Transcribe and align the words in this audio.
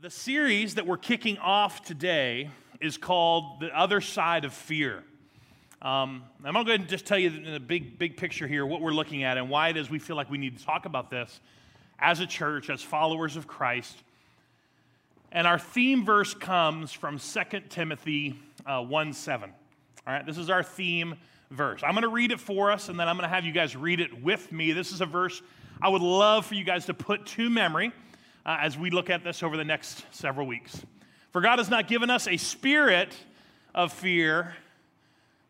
The 0.00 0.10
series 0.10 0.76
that 0.76 0.86
we're 0.86 0.96
kicking 0.96 1.38
off 1.38 1.82
today 1.82 2.50
is 2.80 2.96
called 2.96 3.58
The 3.58 3.76
Other 3.76 4.00
Side 4.00 4.44
of 4.44 4.54
Fear. 4.54 5.02
Um, 5.82 6.22
I'm 6.44 6.52
going 6.52 6.54
to 6.54 6.64
go 6.64 6.70
ahead 6.70 6.80
and 6.82 6.88
just 6.88 7.04
tell 7.04 7.18
you 7.18 7.30
in 7.30 7.52
the 7.52 7.58
big, 7.58 7.98
big 7.98 8.16
picture 8.16 8.46
here 8.46 8.64
what 8.64 8.80
we're 8.80 8.92
looking 8.92 9.24
at 9.24 9.38
and 9.38 9.50
why 9.50 9.70
it 9.70 9.76
is 9.76 9.90
we 9.90 9.98
feel 9.98 10.14
like 10.14 10.30
we 10.30 10.38
need 10.38 10.56
to 10.56 10.64
talk 10.64 10.86
about 10.86 11.10
this 11.10 11.40
as 11.98 12.20
a 12.20 12.26
church, 12.26 12.70
as 12.70 12.80
followers 12.80 13.34
of 13.34 13.48
Christ. 13.48 13.96
And 15.32 15.48
our 15.48 15.58
theme 15.58 16.04
verse 16.04 16.32
comes 16.32 16.92
from 16.92 17.18
2 17.18 17.40
Timothy 17.68 18.38
uh, 18.64 18.80
1 18.80 19.12
7. 19.12 19.50
All 20.06 20.12
right, 20.12 20.24
this 20.24 20.38
is 20.38 20.48
our 20.48 20.62
theme 20.62 21.16
verse. 21.50 21.80
I'm 21.82 21.94
going 21.94 22.02
to 22.02 22.08
read 22.08 22.30
it 22.30 22.38
for 22.38 22.70
us, 22.70 22.88
and 22.88 23.00
then 23.00 23.08
I'm 23.08 23.16
going 23.16 23.28
to 23.28 23.34
have 23.34 23.44
you 23.44 23.52
guys 23.52 23.74
read 23.74 23.98
it 23.98 24.22
with 24.22 24.52
me. 24.52 24.70
This 24.70 24.92
is 24.92 25.00
a 25.00 25.06
verse 25.06 25.42
I 25.82 25.88
would 25.88 26.02
love 26.02 26.46
for 26.46 26.54
you 26.54 26.62
guys 26.62 26.86
to 26.86 26.94
put 26.94 27.26
to 27.26 27.50
memory 27.50 27.92
uh, 28.48 28.56
as 28.62 28.78
we 28.78 28.88
look 28.88 29.10
at 29.10 29.22
this 29.22 29.42
over 29.42 29.58
the 29.58 29.64
next 29.64 30.06
several 30.10 30.46
weeks. 30.46 30.80
For 31.32 31.42
God 31.42 31.58
has 31.58 31.68
not 31.68 31.86
given 31.86 32.08
us 32.08 32.26
a 32.26 32.38
spirit 32.38 33.14
of 33.74 33.92
fear, 33.92 34.54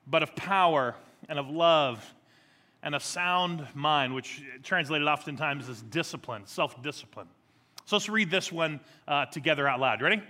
but 0.04 0.24
of 0.24 0.34
power 0.34 0.96
and 1.28 1.38
of 1.38 1.48
love 1.48 2.04
and 2.82 2.96
a 2.96 3.00
sound 3.00 3.64
mind, 3.72 4.16
which 4.16 4.42
translated 4.64 5.06
oftentimes 5.06 5.68
as 5.68 5.80
discipline, 5.80 6.42
self 6.46 6.82
discipline. 6.82 7.28
So 7.84 7.94
let's 7.94 8.08
read 8.08 8.32
this 8.32 8.50
one 8.50 8.80
uh, 9.06 9.26
together 9.26 9.68
out 9.68 9.78
loud. 9.78 10.02
Ready? 10.02 10.20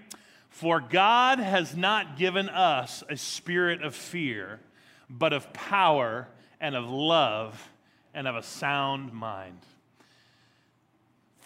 For 0.50 0.78
God 0.78 1.38
has 1.38 1.74
not 1.74 2.18
given 2.18 2.50
us 2.50 3.02
a 3.08 3.16
spirit 3.16 3.82
of 3.82 3.94
fear, 3.94 4.60
but 5.08 5.32
of 5.32 5.54
power 5.54 6.28
and 6.60 6.76
of 6.76 6.84
love 6.86 7.70
and 8.12 8.28
of 8.28 8.36
a 8.36 8.42
sound 8.42 9.14
mind. 9.14 9.58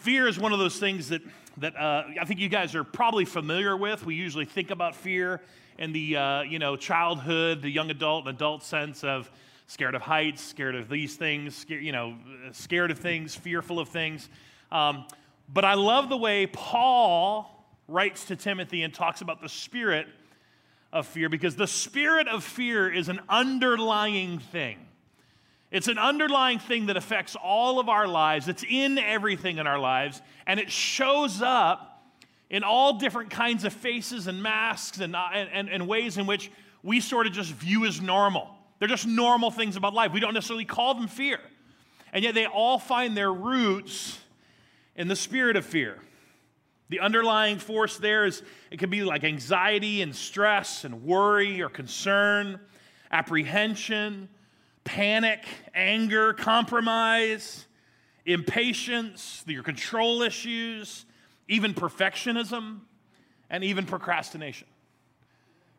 Fear 0.02 0.26
is 0.26 0.36
one 0.36 0.52
of 0.52 0.58
those 0.58 0.80
things 0.80 1.10
that, 1.10 1.22
that 1.58 1.76
uh, 1.76 2.02
I 2.20 2.24
think 2.24 2.40
you 2.40 2.48
guys 2.48 2.74
are 2.74 2.82
probably 2.82 3.24
familiar 3.24 3.76
with. 3.76 4.04
We 4.04 4.16
usually 4.16 4.46
think 4.46 4.72
about 4.72 4.96
fear 4.96 5.40
in 5.78 5.92
the 5.92 6.16
uh, 6.16 6.42
you 6.42 6.58
know 6.58 6.74
childhood, 6.74 7.62
the 7.62 7.70
young 7.70 7.88
adult, 7.88 8.26
and 8.26 8.34
adult 8.34 8.64
sense 8.64 9.04
of 9.04 9.30
scared 9.68 9.94
of 9.94 10.02
heights, 10.02 10.42
scared 10.42 10.74
of 10.74 10.88
these 10.88 11.14
things, 11.14 11.54
scared, 11.54 11.84
you 11.84 11.92
know, 11.92 12.16
scared 12.50 12.90
of 12.90 12.98
things, 12.98 13.36
fearful 13.36 13.78
of 13.78 13.90
things. 13.90 14.28
Um, 14.72 15.06
but 15.48 15.64
I 15.64 15.74
love 15.74 16.08
the 16.08 16.16
way 16.16 16.48
Paul 16.48 17.64
writes 17.86 18.24
to 18.24 18.34
Timothy 18.34 18.82
and 18.82 18.92
talks 18.92 19.20
about 19.20 19.40
the 19.40 19.48
spirit 19.48 20.08
of 20.92 21.06
fear 21.06 21.28
because 21.28 21.54
the 21.54 21.68
spirit 21.68 22.26
of 22.26 22.42
fear 22.42 22.92
is 22.92 23.08
an 23.08 23.20
underlying 23.28 24.40
thing. 24.40 24.78
It's 25.72 25.88
an 25.88 25.96
underlying 25.96 26.58
thing 26.58 26.86
that 26.86 26.98
affects 26.98 27.34
all 27.34 27.80
of 27.80 27.88
our 27.88 28.06
lives. 28.06 28.46
It's 28.46 28.62
in 28.68 28.98
everything 28.98 29.56
in 29.56 29.66
our 29.66 29.78
lives, 29.78 30.20
and 30.46 30.60
it 30.60 30.70
shows 30.70 31.40
up 31.40 32.04
in 32.50 32.62
all 32.62 32.98
different 32.98 33.30
kinds 33.30 33.64
of 33.64 33.72
faces 33.72 34.26
and 34.26 34.42
masks 34.42 35.00
and, 35.00 35.16
uh, 35.16 35.28
and, 35.32 35.70
and 35.70 35.88
ways 35.88 36.18
in 36.18 36.26
which 36.26 36.52
we 36.82 37.00
sort 37.00 37.26
of 37.26 37.32
just 37.32 37.50
view 37.52 37.86
as 37.86 38.02
normal. 38.02 38.50
They're 38.78 38.88
just 38.88 39.06
normal 39.06 39.50
things 39.50 39.76
about 39.76 39.94
life. 39.94 40.12
We 40.12 40.20
don't 40.20 40.34
necessarily 40.34 40.66
call 40.66 40.94
them 40.94 41.08
fear. 41.08 41.40
And 42.12 42.22
yet 42.22 42.34
they 42.34 42.44
all 42.44 42.78
find 42.78 43.16
their 43.16 43.32
roots 43.32 44.18
in 44.94 45.08
the 45.08 45.16
spirit 45.16 45.56
of 45.56 45.64
fear. 45.64 45.98
The 46.90 47.00
underlying 47.00 47.56
force 47.58 47.96
there 47.96 48.26
is 48.26 48.42
it 48.70 48.78
can 48.78 48.90
be 48.90 49.02
like 49.02 49.24
anxiety 49.24 50.02
and 50.02 50.14
stress 50.14 50.84
and 50.84 51.04
worry 51.04 51.62
or 51.62 51.70
concern, 51.70 52.60
apprehension, 53.10 54.28
panic, 54.84 55.44
anger, 55.74 56.32
compromise, 56.32 57.66
impatience, 58.26 59.44
your 59.46 59.62
control 59.62 60.22
issues, 60.22 61.04
even 61.48 61.74
perfectionism, 61.74 62.80
and 63.50 63.64
even 63.64 63.86
procrastination. 63.86 64.66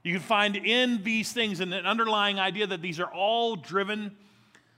You 0.03 0.13
can 0.13 0.21
find 0.21 0.55
in 0.55 1.03
these 1.03 1.31
things 1.31 1.61
an 1.61 1.73
underlying 1.73 2.39
idea 2.39 2.67
that 2.67 2.81
these 2.81 2.99
are 2.99 3.11
all 3.11 3.55
driven 3.55 4.15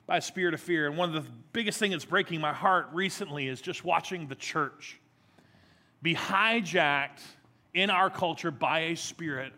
by 0.05 0.17
a 0.17 0.21
spirit 0.21 0.53
of 0.53 0.61
fear. 0.61 0.87
And 0.87 0.97
one 0.97 1.13
of 1.13 1.23
the 1.23 1.29
biggest 1.51 1.79
things 1.79 1.93
that's 1.93 2.05
breaking 2.05 2.39
my 2.39 2.53
heart 2.53 2.87
recently 2.93 3.47
is 3.47 3.59
just 3.59 3.83
watching 3.83 4.27
the 4.27 4.35
church 4.35 4.99
be 6.03 6.13
hijacked 6.13 7.21
in 7.73 7.89
our 7.89 8.11
culture 8.11 8.51
by 8.51 8.81
a 8.81 8.95
spirit 8.95 9.51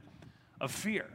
of 0.62 0.72
fear 0.72 1.06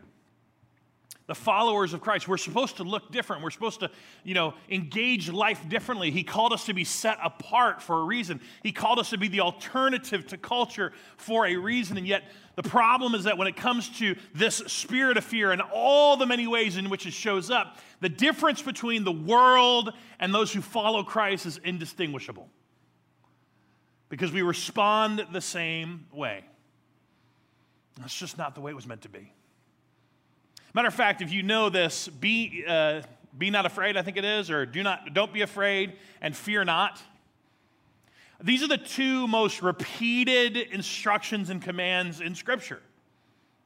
the 1.32 1.37
followers 1.37 1.94
of 1.94 2.03
Christ. 2.03 2.28
We're 2.28 2.37
supposed 2.37 2.76
to 2.76 2.82
look 2.82 3.10
different. 3.10 3.43
We're 3.43 3.48
supposed 3.48 3.81
to, 3.81 3.91
you 4.22 4.34
know, 4.34 4.53
engage 4.69 5.31
life 5.31 5.66
differently. 5.66 6.10
He 6.10 6.25
called 6.25 6.53
us 6.53 6.66
to 6.66 6.75
be 6.75 6.84
set 6.84 7.16
apart 7.25 7.81
for 7.81 8.00
a 8.00 8.04
reason. 8.04 8.38
He 8.62 8.70
called 8.70 8.98
us 8.98 9.09
to 9.10 9.16
be 9.16 9.28
the 9.28 9.41
alternative 9.41 10.26
to 10.26 10.37
culture 10.37 10.92
for 11.16 11.47
a 11.47 11.56
reason. 11.56 11.97
And 11.97 12.06
yet, 12.06 12.25
the 12.54 12.62
problem 12.62 13.15
is 13.15 13.25
that 13.25 13.38
when 13.38 13.48
it 13.48 13.56
comes 13.56 13.88
to 14.00 14.15
this 14.34 14.56
spirit 14.56 15.16
of 15.16 15.25
fear 15.25 15.53
and 15.53 15.62
all 15.72 16.19
the 16.19 16.26
many 16.26 16.47
ways 16.47 16.76
in 16.76 16.91
which 16.91 17.06
it 17.06 17.15
shows 17.15 17.50
up, 17.50 17.78
the 18.00 18.10
difference 18.10 18.60
between 18.60 19.03
the 19.03 19.10
world 19.10 19.94
and 20.21 20.34
those 20.34 20.53
who 20.53 20.60
follow 20.60 21.03
Christ 21.03 21.47
is 21.47 21.59
indistinguishable. 21.65 22.50
Because 24.10 24.32
we 24.32 24.42
respond 24.42 25.26
the 25.32 25.41
same 25.41 26.09
way. 26.12 26.44
That's 27.98 28.15
just 28.15 28.37
not 28.37 28.54
the 28.54 28.60
way 28.60 28.72
it 28.72 28.75
was 28.75 28.87
meant 28.87 29.00
to 29.00 29.09
be. 29.09 29.32
Matter 30.75 30.88
of 30.88 30.94
fact, 30.94 31.21
if 31.21 31.31
you 31.33 31.43
know 31.43 31.69
this, 31.69 32.09
be, 32.09 32.65
uh, 32.66 33.03
be 33.37 33.50
not 33.50 33.66
afraid, 33.66 33.97
I 33.97 34.03
think 34.03 34.16
it 34.16 34.25
is, 34.25 34.50
or 34.50 34.65
do 34.65 34.83
not, 34.83 35.12
don't 35.12 35.33
be 35.33 35.43
afraid 35.43 35.94
and 36.21 36.34
fear 36.34 36.65
not. 36.65 37.00
These 38.43 38.62
are 38.62 38.69
the 38.69 38.78
two 38.78 39.28
most 39.28 39.62
repeated 39.62 40.56
instructions 40.56 41.50
and 41.50 41.60
commands 41.60 42.21
in 42.21 42.34
Scripture. 42.34 42.81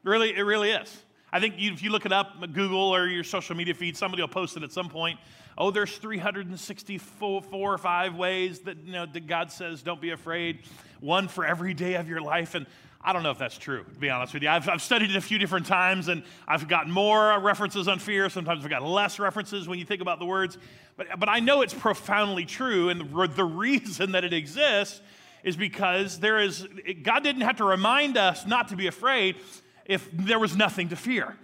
Really, 0.02 0.36
it 0.36 0.42
really 0.42 0.70
is. 0.70 1.02
I 1.32 1.40
think 1.40 1.54
you, 1.58 1.72
if 1.72 1.82
you 1.82 1.90
look 1.90 2.06
it 2.06 2.12
up, 2.12 2.40
Google 2.52 2.94
or 2.94 3.06
your 3.06 3.24
social 3.24 3.56
media 3.56 3.74
feed, 3.74 3.96
somebody 3.96 4.22
will 4.22 4.28
post 4.28 4.56
it 4.56 4.62
at 4.62 4.72
some 4.72 4.88
point. 4.88 5.18
Oh, 5.58 5.70
there's 5.70 5.96
364 5.96 7.42
or 7.52 7.78
five 7.78 8.14
ways 8.16 8.60
that, 8.60 8.76
you 8.84 8.92
know, 8.92 9.06
that 9.06 9.26
God 9.26 9.50
says 9.50 9.82
don't 9.82 10.00
be 10.00 10.10
afraid, 10.10 10.60
one 11.00 11.28
for 11.28 11.46
every 11.46 11.72
day 11.72 11.94
of 11.94 12.08
your 12.08 12.20
life. 12.20 12.54
And 12.54 12.66
I 13.02 13.12
don't 13.12 13.22
know 13.22 13.30
if 13.30 13.38
that's 13.38 13.56
true, 13.56 13.84
to 13.84 14.00
be 14.00 14.10
honest 14.10 14.34
with 14.34 14.42
you. 14.42 14.48
I've, 14.48 14.68
I've, 14.68 14.82
studied 14.82 15.10
it 15.10 15.16
a 15.16 15.20
few 15.20 15.38
different 15.38 15.66
times 15.66 16.08
and 16.08 16.24
I've 16.48 16.66
got 16.66 16.88
more 16.88 17.38
references 17.38 17.86
on 17.88 17.98
fear. 17.98 18.28
Sometimes 18.28 18.64
I've 18.64 18.70
got 18.70 18.82
less 18.82 19.18
references 19.18 19.68
when 19.68 19.78
you 19.78 19.84
think 19.84 20.02
about 20.02 20.18
the 20.18 20.26
words. 20.26 20.58
But, 20.96 21.06
but 21.18 21.28
I 21.28 21.40
know 21.40 21.62
it's 21.62 21.74
profoundly 21.74 22.44
true. 22.44 22.88
And 22.88 23.00
the, 23.00 23.44
reason 23.44 24.12
that 24.12 24.24
it 24.24 24.32
exists 24.32 25.00
is 25.44 25.56
because 25.56 26.18
there 26.18 26.38
is, 26.38 26.66
God 27.02 27.22
didn't 27.22 27.42
have 27.42 27.56
to 27.58 27.64
remind 27.64 28.16
us 28.16 28.44
not 28.46 28.68
to 28.68 28.76
be 28.76 28.88
afraid 28.88 29.36
if 29.84 30.10
there 30.10 30.40
was 30.40 30.56
nothing 30.56 30.88
to 30.88 30.96
fear. 30.96 31.36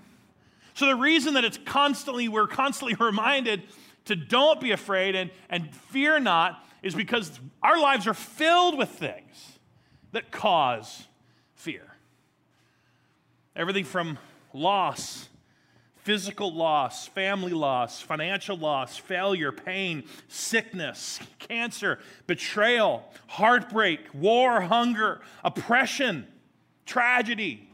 So 0.74 0.86
the 0.86 0.96
reason 0.96 1.34
that 1.34 1.44
it's 1.44 1.58
constantly, 1.64 2.28
we're 2.28 2.48
constantly 2.48 2.94
reminded 3.04 3.62
to 4.06 4.16
don't 4.16 4.60
be 4.60 4.72
afraid 4.72 5.14
and, 5.14 5.30
and 5.48 5.72
fear 5.74 6.18
not 6.18 6.64
is 6.82 6.94
because 6.94 7.38
our 7.62 7.78
lives 7.78 8.06
are 8.08 8.14
filled 8.14 8.76
with 8.76 8.88
things 8.88 9.58
that 10.10 10.30
cause 10.32 11.06
fear. 11.62 11.86
Everything 13.54 13.84
from 13.84 14.18
loss, 14.52 15.28
physical 15.98 16.52
loss, 16.52 17.06
family 17.06 17.52
loss, 17.52 18.00
financial 18.00 18.56
loss, 18.56 18.96
failure, 18.96 19.52
pain, 19.52 20.02
sickness, 20.26 21.20
cancer, 21.38 22.00
betrayal, 22.26 23.08
heartbreak, 23.28 24.00
war, 24.12 24.60
hunger, 24.62 25.20
oppression, 25.44 26.26
tragedy, 26.84 27.68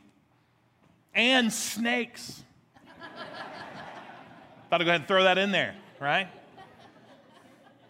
and 1.15 1.51
snakes. 1.51 2.45
Thought 4.69 4.83
I'd 4.83 4.85
go 4.85 4.91
ahead 4.91 5.01
and 5.01 5.09
throw 5.09 5.23
that 5.23 5.39
in 5.39 5.51
there, 5.51 5.75
right? 5.99 6.29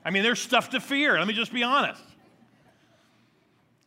I 0.04 0.10
mean, 0.10 0.22
there's 0.22 0.40
stuff 0.40 0.70
to 0.70 0.80
fear. 0.80 1.18
Let 1.18 1.26
me 1.26 1.34
just 1.34 1.52
be 1.52 1.64
honest. 1.64 2.04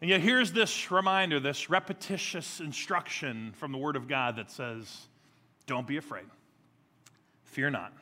And 0.02 0.10
yet, 0.10 0.22
here's 0.22 0.52
this 0.52 0.90
reminder, 0.90 1.40
this 1.40 1.70
repetitious 1.70 2.60
instruction 2.60 3.54
from 3.56 3.72
the 3.72 3.78
Word 3.78 3.96
of 3.96 4.08
God 4.08 4.38
that 4.38 4.50
says, 4.50 5.08
Don't 5.68 5.86
be 5.86 5.98
afraid, 5.98 6.26
fear 7.44 7.70
not. 7.70 7.94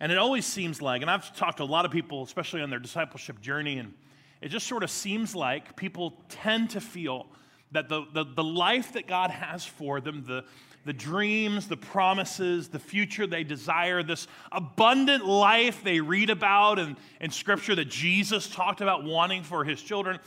And 0.00 0.10
it 0.10 0.18
always 0.18 0.44
seems 0.44 0.82
like, 0.82 1.02
and 1.02 1.10
I've 1.10 1.34
talked 1.36 1.58
to 1.58 1.62
a 1.62 1.64
lot 1.64 1.84
of 1.84 1.92
people, 1.92 2.22
especially 2.24 2.62
on 2.62 2.68
their 2.68 2.80
discipleship 2.80 3.40
journey, 3.40 3.78
and 3.78 3.94
it 4.40 4.48
just 4.48 4.66
sort 4.66 4.82
of 4.82 4.90
seems 4.90 5.34
like 5.34 5.76
people 5.76 6.14
tend 6.28 6.70
to 6.70 6.80
feel 6.80 7.26
that 7.72 7.88
the, 7.88 8.04
the, 8.12 8.24
the 8.24 8.44
life 8.44 8.92
that 8.92 9.06
God 9.06 9.30
has 9.30 9.64
for 9.64 10.00
them, 10.00 10.24
the, 10.26 10.44
the 10.84 10.92
dreams, 10.92 11.68
the 11.68 11.76
promises, 11.76 12.68
the 12.68 12.78
future 12.78 13.26
they 13.26 13.44
desire, 13.44 14.02
this 14.02 14.28
abundant 14.52 15.24
life 15.24 15.82
they 15.82 16.00
read 16.00 16.28
about 16.28 16.78
in, 16.78 16.96
in 17.20 17.30
Scripture 17.30 17.74
that 17.74 17.88
Jesus 17.88 18.48
talked 18.48 18.80
about 18.80 19.04
wanting 19.04 19.42
for 19.42 19.64
his 19.64 19.80
children, 19.80 20.18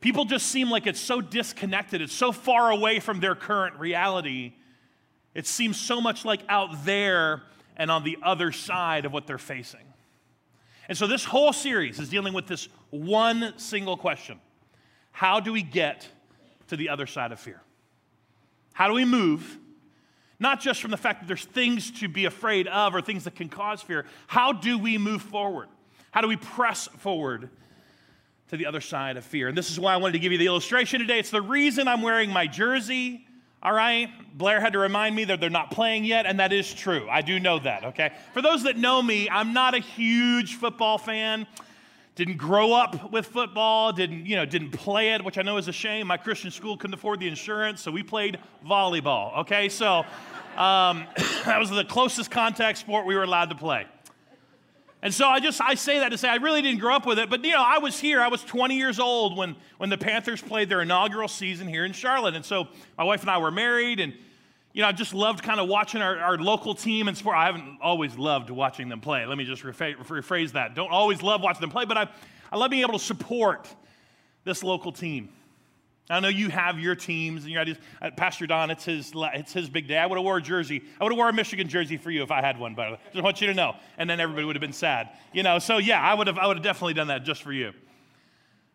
People 0.00 0.24
just 0.24 0.46
seem 0.46 0.70
like 0.70 0.86
it's 0.86 1.00
so 1.00 1.20
disconnected, 1.20 2.00
it's 2.00 2.14
so 2.14 2.32
far 2.32 2.70
away 2.70 3.00
from 3.00 3.20
their 3.20 3.34
current 3.34 3.78
reality. 3.78 4.54
It 5.34 5.46
seems 5.46 5.78
so 5.78 6.00
much 6.00 6.24
like 6.24 6.40
out 6.48 6.84
there 6.84 7.42
and 7.76 7.90
on 7.90 8.02
the 8.02 8.18
other 8.22 8.50
side 8.50 9.04
of 9.04 9.12
what 9.12 9.26
they're 9.26 9.38
facing. 9.38 9.80
And 10.88 10.98
so 10.98 11.06
this 11.06 11.24
whole 11.24 11.52
series 11.52 12.00
is 12.00 12.08
dealing 12.08 12.32
with 12.32 12.46
this 12.46 12.68
one 12.90 13.54
single 13.58 13.96
question 13.96 14.40
How 15.12 15.38
do 15.38 15.52
we 15.52 15.62
get 15.62 16.08
to 16.68 16.76
the 16.76 16.88
other 16.88 17.06
side 17.06 17.30
of 17.30 17.38
fear? 17.38 17.60
How 18.72 18.88
do 18.88 18.94
we 18.94 19.04
move? 19.04 19.58
Not 20.38 20.60
just 20.60 20.80
from 20.80 20.90
the 20.90 20.96
fact 20.96 21.20
that 21.20 21.26
there's 21.26 21.44
things 21.44 21.90
to 22.00 22.08
be 22.08 22.24
afraid 22.24 22.66
of 22.66 22.94
or 22.94 23.02
things 23.02 23.24
that 23.24 23.36
can 23.36 23.50
cause 23.50 23.82
fear. 23.82 24.06
How 24.26 24.54
do 24.54 24.78
we 24.78 24.96
move 24.96 25.20
forward? 25.20 25.68
How 26.12 26.22
do 26.22 26.28
we 26.28 26.36
press 26.36 26.88
forward 26.98 27.50
to 28.50 28.56
the 28.56 28.66
other 28.66 28.80
side 28.80 29.16
of 29.16 29.24
fear? 29.24 29.48
And 29.48 29.56
this 29.56 29.70
is 29.70 29.80
why 29.80 29.94
I 29.94 29.96
wanted 29.96 30.12
to 30.12 30.18
give 30.18 30.32
you 30.32 30.38
the 30.38 30.46
illustration 30.46 31.00
today. 31.00 31.18
It's 31.18 31.30
the 31.30 31.42
reason 31.42 31.88
I'm 31.88 32.02
wearing 32.02 32.30
my 32.30 32.46
jersey. 32.46 33.26
All 33.62 33.72
right? 33.72 34.08
Blair 34.36 34.60
had 34.60 34.72
to 34.72 34.78
remind 34.78 35.14
me 35.14 35.24
that 35.24 35.40
they're 35.40 35.50
not 35.50 35.70
playing 35.70 36.04
yet, 36.04 36.26
and 36.26 36.40
that 36.40 36.52
is 36.52 36.72
true. 36.72 37.06
I 37.10 37.20
do 37.20 37.38
know 37.38 37.58
that, 37.58 37.84
okay? 37.84 38.12
For 38.32 38.40
those 38.40 38.62
that 38.62 38.78
know 38.78 39.02
me, 39.02 39.28
I'm 39.28 39.52
not 39.52 39.74
a 39.74 39.80
huge 39.80 40.54
football 40.54 40.96
fan. 40.98 41.46
Didn't 42.14 42.38
grow 42.38 42.72
up 42.72 43.12
with 43.12 43.26
football, 43.26 43.92
didn't, 43.92 44.26
you 44.26 44.36
know, 44.36 44.44
didn't 44.44 44.70
play 44.70 45.12
it, 45.12 45.24
which 45.24 45.38
I 45.38 45.42
know 45.42 45.58
is 45.58 45.68
a 45.68 45.72
shame. 45.72 46.06
My 46.06 46.16
Christian 46.16 46.50
school 46.50 46.76
couldn't 46.76 46.94
afford 46.94 47.20
the 47.20 47.28
insurance, 47.28 47.82
so 47.82 47.90
we 47.90 48.02
played 48.02 48.38
volleyball, 48.66 49.38
okay? 49.38 49.68
So 49.68 50.04
um, 50.56 51.06
that 51.44 51.58
was 51.58 51.70
the 51.70 51.84
closest 51.84 52.30
contact 52.30 52.78
sport 52.78 53.06
we 53.06 53.14
were 53.14 53.24
allowed 53.24 53.50
to 53.50 53.56
play. 53.56 53.86
And 55.02 55.14
so 55.14 55.26
I 55.26 55.40
just 55.40 55.60
I 55.60 55.74
say 55.74 56.00
that 56.00 56.10
to 56.10 56.18
say 56.18 56.28
I 56.28 56.36
really 56.36 56.60
didn't 56.60 56.80
grow 56.80 56.94
up 56.94 57.06
with 57.06 57.18
it, 57.18 57.30
but 57.30 57.42
you 57.44 57.52
know, 57.52 57.64
I 57.64 57.78
was 57.78 57.98
here. 57.98 58.20
I 58.20 58.28
was 58.28 58.42
20 58.44 58.76
years 58.76 58.98
old 58.98 59.36
when 59.36 59.56
when 59.78 59.88
the 59.88 59.98
Panthers 59.98 60.42
played 60.42 60.68
their 60.68 60.82
inaugural 60.82 61.28
season 61.28 61.66
here 61.66 61.84
in 61.84 61.92
Charlotte. 61.92 62.34
And 62.34 62.44
so 62.44 62.68
my 62.98 63.04
wife 63.04 63.22
and 63.22 63.30
I 63.30 63.38
were 63.38 63.50
married 63.50 64.00
and 64.00 64.12
you 64.72 64.82
know, 64.82 64.88
I 64.88 64.92
just 64.92 65.14
loved 65.14 65.42
kind 65.42 65.58
of 65.58 65.68
watching 65.68 66.00
our, 66.00 66.16
our 66.18 66.38
local 66.38 66.74
team 66.74 67.08
and 67.08 67.16
sport. 67.16 67.36
I 67.36 67.46
haven't 67.46 67.78
always 67.82 68.16
loved 68.16 68.50
watching 68.50 68.88
them 68.88 69.00
play. 69.00 69.26
Let 69.26 69.36
me 69.36 69.44
just 69.44 69.62
rephrase 69.62 70.52
that. 70.52 70.74
Don't 70.76 70.92
always 70.92 71.22
love 71.22 71.40
watching 71.40 71.60
them 71.60 71.70
play, 71.70 71.86
but 71.86 71.96
I, 71.96 72.08
I 72.52 72.56
love 72.56 72.70
being 72.70 72.82
able 72.82 72.98
to 72.98 73.04
support 73.04 73.68
this 74.44 74.62
local 74.62 74.92
team. 74.92 75.30
I 76.10 76.20
know 76.20 76.28
you 76.28 76.48
have 76.48 76.78
your 76.78 76.94
teams 76.94 77.44
and 77.44 77.52
your 77.52 77.62
ideas. 77.62 77.78
Uh, 78.02 78.10
Pastor 78.16 78.46
Don, 78.46 78.70
it's 78.70 78.84
his, 78.84 79.12
it's 79.14 79.52
his 79.52 79.70
big 79.70 79.86
day. 79.86 79.98
I 79.98 80.06
would 80.06 80.16
have 80.16 80.24
wore 80.24 80.38
a 80.38 80.42
jersey. 80.42 80.82
I 81.00 81.04
would 81.04 81.12
have 81.12 81.16
wore 81.16 81.28
a 81.28 81.32
Michigan 81.32 81.68
jersey 81.68 81.96
for 81.96 82.10
you 82.10 82.22
if 82.22 82.30
I 82.30 82.40
had 82.40 82.58
one, 82.58 82.74
by 82.74 82.86
the 82.86 82.92
way. 82.92 83.00
Just 83.12 83.24
want 83.24 83.40
you 83.40 83.46
to 83.46 83.54
know. 83.54 83.76
And 83.96 84.10
then 84.10 84.18
everybody 84.18 84.44
would 84.44 84.56
have 84.56 84.60
been 84.60 84.72
sad. 84.72 85.10
You 85.32 85.42
know, 85.42 85.58
so 85.58 85.78
yeah, 85.78 86.00
I 86.00 86.14
would 86.14 86.26
have, 86.26 86.38
I 86.38 86.46
would 86.46 86.56
have 86.56 86.64
definitely 86.64 86.94
done 86.94 87.08
that 87.08 87.24
just 87.24 87.42
for 87.42 87.52
you. 87.52 87.72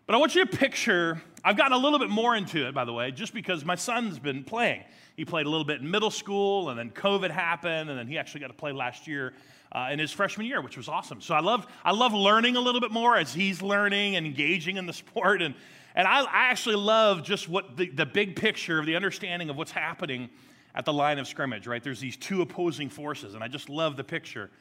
But 0.05 0.15
I 0.15 0.19
want 0.19 0.35
you 0.35 0.45
to 0.45 0.57
picture, 0.57 1.21
I've 1.43 1.57
gotten 1.57 1.73
a 1.73 1.77
little 1.77 1.97
bit 1.97 2.09
more 2.09 2.35
into 2.35 2.67
it, 2.67 2.75
by 2.75 2.85
the 2.85 2.93
way, 2.93 3.11
just 3.11 3.33
because 3.33 3.65
my 3.65 3.75
son's 3.75 4.19
been 4.19 4.43
playing. 4.43 4.83
He 5.17 5.25
played 5.25 5.47
a 5.47 5.49
little 5.49 5.65
bit 5.65 5.81
in 5.81 5.89
middle 5.89 6.11
school, 6.11 6.69
and 6.69 6.77
then 6.77 6.91
COVID 6.91 7.31
happened, 7.31 7.89
and 7.89 7.97
then 7.97 8.07
he 8.07 8.17
actually 8.17 8.41
got 8.41 8.47
to 8.47 8.53
play 8.53 8.71
last 8.71 9.07
year 9.07 9.33
uh, 9.71 9.89
in 9.91 9.97
his 9.97 10.11
freshman 10.11 10.45
year, 10.45 10.61
which 10.61 10.77
was 10.77 10.87
awesome. 10.87 11.21
So 11.21 11.33
I 11.33 11.39
love, 11.39 11.65
I 11.83 11.91
love 11.91 12.13
learning 12.13 12.55
a 12.55 12.61
little 12.61 12.81
bit 12.81 12.91
more 12.91 13.17
as 13.17 13.33
he's 13.33 13.63
learning 13.63 14.15
and 14.15 14.27
engaging 14.27 14.77
in 14.77 14.85
the 14.85 14.93
sport. 15.03 15.41
And 15.41 15.55
and 15.95 16.07
I, 16.07 16.25
actually 16.31 16.75
love 16.75 17.23
just 17.23 17.47
what 17.47 17.77
the, 17.77 17.89
the 17.89 18.05
big 18.05 18.35
picture 18.35 18.79
of 18.79 18.85
the 18.85 18.95
understanding 18.95 19.49
of 19.49 19.55
what's 19.55 19.71
happening 19.71 20.29
at 20.75 20.83
the 20.83 20.93
line 20.93 21.19
of 21.19 21.27
scrimmage, 21.27 21.67
right? 21.67 21.81
There's 21.81 22.01
these 22.01 22.17
two 22.17 22.41
opposing 22.41 22.89
forces, 22.89 23.33
and 23.33 23.43
I 23.43 23.47
just 23.47 23.69
love 23.69 23.95
the 23.95 24.03
picture 24.03 24.51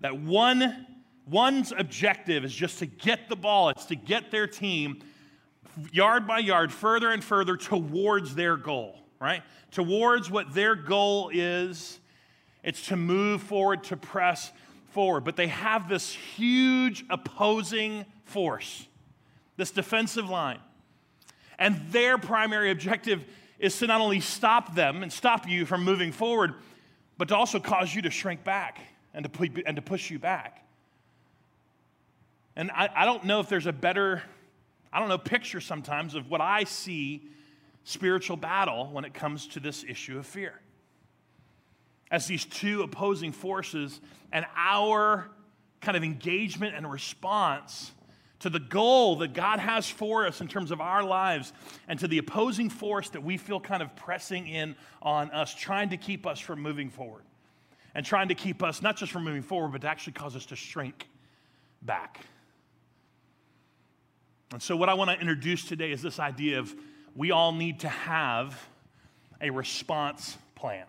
that 0.00 0.18
one 0.18 0.86
one's 1.26 1.72
objective 1.76 2.44
is 2.44 2.52
just 2.52 2.80
to 2.80 2.86
get 2.86 3.28
the 3.28 3.36
ball, 3.36 3.68
it's 3.68 3.84
to 3.86 3.94
get 3.94 4.30
their 4.30 4.46
team 4.46 5.00
yard 5.92 6.26
by 6.26 6.38
yard 6.38 6.72
further 6.72 7.10
and 7.10 7.22
further 7.22 7.56
towards 7.56 8.34
their 8.34 8.56
goal, 8.56 8.98
right? 9.20 9.42
Towards 9.70 10.30
what 10.30 10.52
their 10.54 10.74
goal 10.74 11.30
is. 11.32 12.00
It's 12.62 12.86
to 12.88 12.96
move 12.96 13.42
forward, 13.42 13.84
to 13.84 13.96
press 13.96 14.52
forward. 14.88 15.24
But 15.24 15.36
they 15.36 15.46
have 15.46 15.88
this 15.88 16.12
huge 16.12 17.04
opposing 17.08 18.04
force, 18.24 18.86
this 19.56 19.70
defensive 19.70 20.28
line. 20.28 20.58
And 21.60 21.78
their 21.92 22.16
primary 22.16 22.70
objective 22.70 23.22
is 23.58 23.78
to 23.78 23.86
not 23.86 24.00
only 24.00 24.20
stop 24.20 24.74
them 24.74 25.02
and 25.02 25.12
stop 25.12 25.46
you 25.46 25.66
from 25.66 25.84
moving 25.84 26.10
forward, 26.10 26.54
but 27.18 27.28
to 27.28 27.36
also 27.36 27.60
cause 27.60 27.94
you 27.94 28.00
to 28.02 28.10
shrink 28.10 28.42
back 28.42 28.80
and 29.12 29.30
to, 29.30 29.62
and 29.66 29.76
to 29.76 29.82
push 29.82 30.10
you 30.10 30.18
back. 30.18 30.64
And 32.56 32.70
I, 32.70 32.88
I 32.96 33.04
don't 33.04 33.24
know 33.24 33.40
if 33.40 33.50
there's 33.50 33.66
a 33.66 33.72
better, 33.72 34.22
I 34.90 34.98
don't 34.98 35.10
know, 35.10 35.18
picture 35.18 35.60
sometimes 35.60 36.14
of 36.14 36.30
what 36.30 36.40
I 36.40 36.64
see 36.64 37.28
spiritual 37.84 38.38
battle 38.38 38.88
when 38.90 39.04
it 39.04 39.12
comes 39.12 39.46
to 39.48 39.60
this 39.60 39.84
issue 39.86 40.18
of 40.18 40.26
fear. 40.26 40.58
As 42.10 42.26
these 42.26 42.46
two 42.46 42.82
opposing 42.82 43.32
forces 43.32 44.00
and 44.32 44.46
our 44.56 45.30
kind 45.82 45.96
of 45.96 46.02
engagement 46.02 46.74
and 46.74 46.90
response 46.90 47.92
to 48.40 48.50
the 48.50 48.60
goal 48.60 49.16
that 49.16 49.34
God 49.34 49.58
has 49.60 49.88
for 49.88 50.26
us 50.26 50.40
in 50.40 50.48
terms 50.48 50.70
of 50.70 50.80
our 50.80 51.04
lives, 51.04 51.52
and 51.88 51.98
to 52.00 52.08
the 52.08 52.18
opposing 52.18 52.70
force 52.70 53.10
that 53.10 53.22
we 53.22 53.36
feel 53.36 53.60
kind 53.60 53.82
of 53.82 53.94
pressing 53.96 54.46
in 54.46 54.74
on 55.02 55.30
us, 55.30 55.54
trying 55.54 55.90
to 55.90 55.96
keep 55.96 56.26
us 56.26 56.40
from 56.40 56.60
moving 56.60 56.90
forward. 56.90 57.22
And 57.94 58.06
trying 58.06 58.28
to 58.28 58.36
keep 58.36 58.62
us 58.62 58.82
not 58.82 58.96
just 58.96 59.10
from 59.10 59.24
moving 59.24 59.42
forward, 59.42 59.72
but 59.72 59.80
to 59.80 59.88
actually 59.88 60.12
cause 60.12 60.36
us 60.36 60.46
to 60.46 60.56
shrink 60.56 61.08
back. 61.82 62.20
And 64.52 64.62
so, 64.62 64.76
what 64.76 64.88
I 64.88 64.94
want 64.94 65.10
to 65.10 65.18
introduce 65.18 65.64
today 65.64 65.90
is 65.90 66.00
this 66.00 66.20
idea 66.20 66.60
of 66.60 66.72
we 67.16 67.32
all 67.32 67.52
need 67.52 67.80
to 67.80 67.88
have 67.88 68.56
a 69.40 69.50
response 69.50 70.38
plan. 70.54 70.86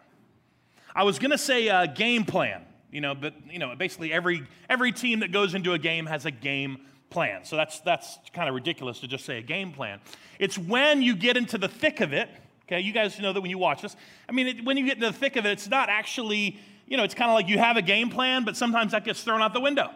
I 0.95 1.03
was 1.03 1.19
going 1.19 1.31
to 1.31 1.38
say 1.38 1.69
a 1.69 1.88
game 1.88 2.24
plan, 2.24 2.63
you 2.92 3.01
know, 3.01 3.15
but 3.15 3.33
you 3.50 3.59
know, 3.59 3.75
basically 3.75 4.13
every 4.13 4.44
every 4.69 4.92
team 4.92 5.21
that 5.21 5.31
goes 5.31 5.56
into 5.56 5.74
a 5.74 5.80
game 5.80 6.06
has 6.06 6.25
a 6.25 6.31
game 6.31 6.80
plan. 7.11 7.45
So 7.45 7.55
that's, 7.55 7.79
that's 7.81 8.17
kind 8.33 8.49
of 8.49 8.55
ridiculous 8.55 8.99
to 9.01 9.07
just 9.07 9.25
say 9.25 9.37
a 9.37 9.41
game 9.41 9.71
plan. 9.71 9.99
It's 10.39 10.57
when 10.57 11.01
you 11.01 11.15
get 11.15 11.37
into 11.37 11.57
the 11.57 11.67
thick 11.67 12.01
of 12.01 12.13
it, 12.13 12.29
okay? 12.65 12.79
You 12.79 12.93
guys 12.93 13.19
know 13.19 13.33
that 13.33 13.41
when 13.41 13.51
you 13.51 13.59
watch 13.59 13.81
this. 13.81 13.95
I 14.27 14.31
mean, 14.31 14.47
it, 14.47 14.65
when 14.65 14.77
you 14.77 14.85
get 14.85 14.95
into 14.95 15.07
the 15.07 15.17
thick 15.17 15.35
of 15.35 15.45
it, 15.45 15.51
it's 15.51 15.69
not 15.69 15.89
actually, 15.89 16.57
you 16.87 16.97
know, 16.97 17.03
it's 17.03 17.13
kind 17.13 17.29
of 17.29 17.35
like 17.35 17.47
you 17.47 17.59
have 17.59 17.77
a 17.77 17.81
game 17.81 18.09
plan, 18.09 18.43
but 18.43 18.57
sometimes 18.57 18.93
that 18.93 19.05
gets 19.05 19.21
thrown 19.23 19.41
out 19.41 19.53
the 19.53 19.61
window 19.61 19.91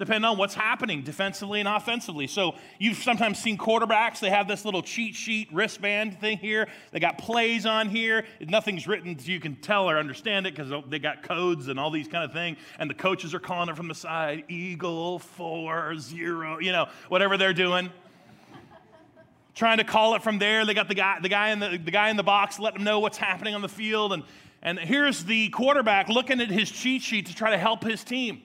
depending 0.00 0.24
on 0.24 0.38
what's 0.38 0.54
happening 0.54 1.02
defensively 1.02 1.60
and 1.60 1.68
offensively. 1.68 2.26
So 2.26 2.54
you've 2.78 2.96
sometimes 2.96 3.38
seen 3.38 3.58
quarterbacks, 3.58 4.18
they 4.18 4.30
have 4.30 4.48
this 4.48 4.64
little 4.64 4.80
cheat 4.82 5.14
sheet 5.14 5.52
wristband 5.52 6.18
thing 6.18 6.38
here. 6.38 6.68
They 6.90 7.00
got 7.00 7.18
plays 7.18 7.66
on 7.66 7.90
here. 7.90 8.24
Nothing's 8.40 8.88
written 8.88 9.18
so 9.18 9.30
you 9.30 9.40
can 9.40 9.56
tell 9.56 9.90
or 9.90 9.98
understand 9.98 10.46
it 10.46 10.56
because 10.56 10.72
they 10.88 10.98
got 10.98 11.22
codes 11.22 11.68
and 11.68 11.78
all 11.78 11.90
these 11.90 12.08
kind 12.08 12.24
of 12.24 12.32
things. 12.32 12.56
And 12.78 12.88
the 12.88 12.94
coaches 12.94 13.34
are 13.34 13.38
calling 13.40 13.68
it 13.68 13.76
from 13.76 13.88
the 13.88 13.94
side, 13.94 14.44
eagle, 14.48 15.18
four, 15.18 15.94
zero, 15.98 16.58
you 16.60 16.72
know, 16.72 16.86
whatever 17.08 17.36
they're 17.36 17.52
doing. 17.52 17.90
Trying 19.54 19.78
to 19.78 19.84
call 19.84 20.14
it 20.14 20.22
from 20.22 20.38
there. 20.38 20.64
They 20.64 20.72
got 20.72 20.88
the 20.88 20.94
guy, 20.94 21.18
the 21.20 21.28
guy 21.28 21.50
in 21.50 21.58
the, 21.58 21.76
the 21.76 21.90
guy 21.90 22.08
in 22.08 22.16
the 22.16 22.22
box 22.22 22.58
letting 22.58 22.78
them 22.78 22.84
know 22.84 23.00
what's 23.00 23.18
happening 23.18 23.54
on 23.54 23.60
the 23.60 23.68
field. 23.68 24.14
And, 24.14 24.22
and 24.62 24.78
here's 24.78 25.24
the 25.24 25.50
quarterback 25.50 26.08
looking 26.08 26.40
at 26.40 26.48
his 26.48 26.70
cheat 26.70 27.02
sheet 27.02 27.26
to 27.26 27.34
try 27.34 27.50
to 27.50 27.58
help 27.58 27.84
his 27.84 28.02
team 28.02 28.40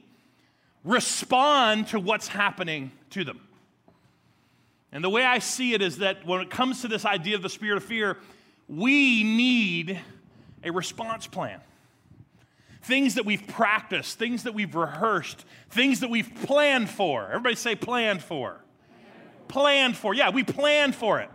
respond 0.86 1.88
to 1.88 2.00
what's 2.00 2.28
happening 2.28 2.92
to 3.10 3.24
them. 3.24 3.42
And 4.92 5.04
the 5.04 5.10
way 5.10 5.26
I 5.26 5.40
see 5.40 5.74
it 5.74 5.82
is 5.82 5.98
that 5.98 6.26
when 6.26 6.40
it 6.40 6.50
comes 6.50 6.82
to 6.82 6.88
this 6.88 7.04
idea 7.04 7.36
of 7.36 7.42
the 7.42 7.50
spirit 7.50 7.78
of 7.78 7.84
fear, 7.84 8.18
we 8.70 9.24
need 9.24 10.00
a 10.64 10.72
response 10.72 11.28
plan. 11.28 11.60
Things 12.84 13.16
that 13.16 13.26
we've 13.26 13.46
practiced, 13.48 14.18
things 14.20 14.44
that 14.44 14.54
we've 14.54 14.76
rehearsed, 14.76 15.44
things 15.70 16.00
that 16.00 16.10
we've 16.10 16.32
planned 16.46 16.90
for. 16.90 17.26
Everybody 17.28 17.56
say 17.56 17.76
planned 17.76 18.22
for. 18.22 18.62
Planned 19.48 19.98
for. 19.98 20.14
Yeah, 20.14 20.30
we 20.30 20.44
planned 20.44 20.96
for 20.96 21.20
it. 21.20 21.32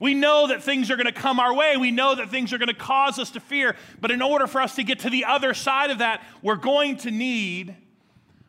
We 0.00 0.14
know 0.14 0.48
that 0.48 0.62
things 0.62 0.90
are 0.90 0.96
going 0.96 1.06
to 1.06 1.12
come 1.12 1.40
our 1.40 1.54
way. 1.54 1.76
We 1.76 1.90
know 1.90 2.14
that 2.16 2.30
things 2.30 2.52
are 2.52 2.58
going 2.58 2.68
to 2.68 2.74
cause 2.74 3.18
us 3.18 3.30
to 3.30 3.40
fear. 3.40 3.76
But 4.00 4.10
in 4.10 4.20
order 4.20 4.46
for 4.46 4.60
us 4.60 4.74
to 4.76 4.84
get 4.84 5.00
to 5.00 5.10
the 5.10 5.24
other 5.24 5.54
side 5.54 5.90
of 5.90 5.98
that, 5.98 6.24
we're 6.42 6.56
going 6.56 6.98
to 6.98 7.10
need 7.10 7.74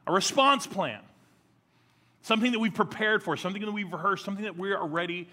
a 0.09 0.11
response 0.11 0.65
plan, 0.65 1.01
something 2.23 2.51
that 2.51 2.59
we've 2.59 2.73
prepared 2.73 3.21
for, 3.21 3.37
something 3.37 3.61
that 3.61 3.71
we've 3.71 3.93
rehearsed, 3.93 4.25
something 4.25 4.43
that 4.43 4.57
we 4.57 4.73
are 4.73 4.87
ready 4.87 5.29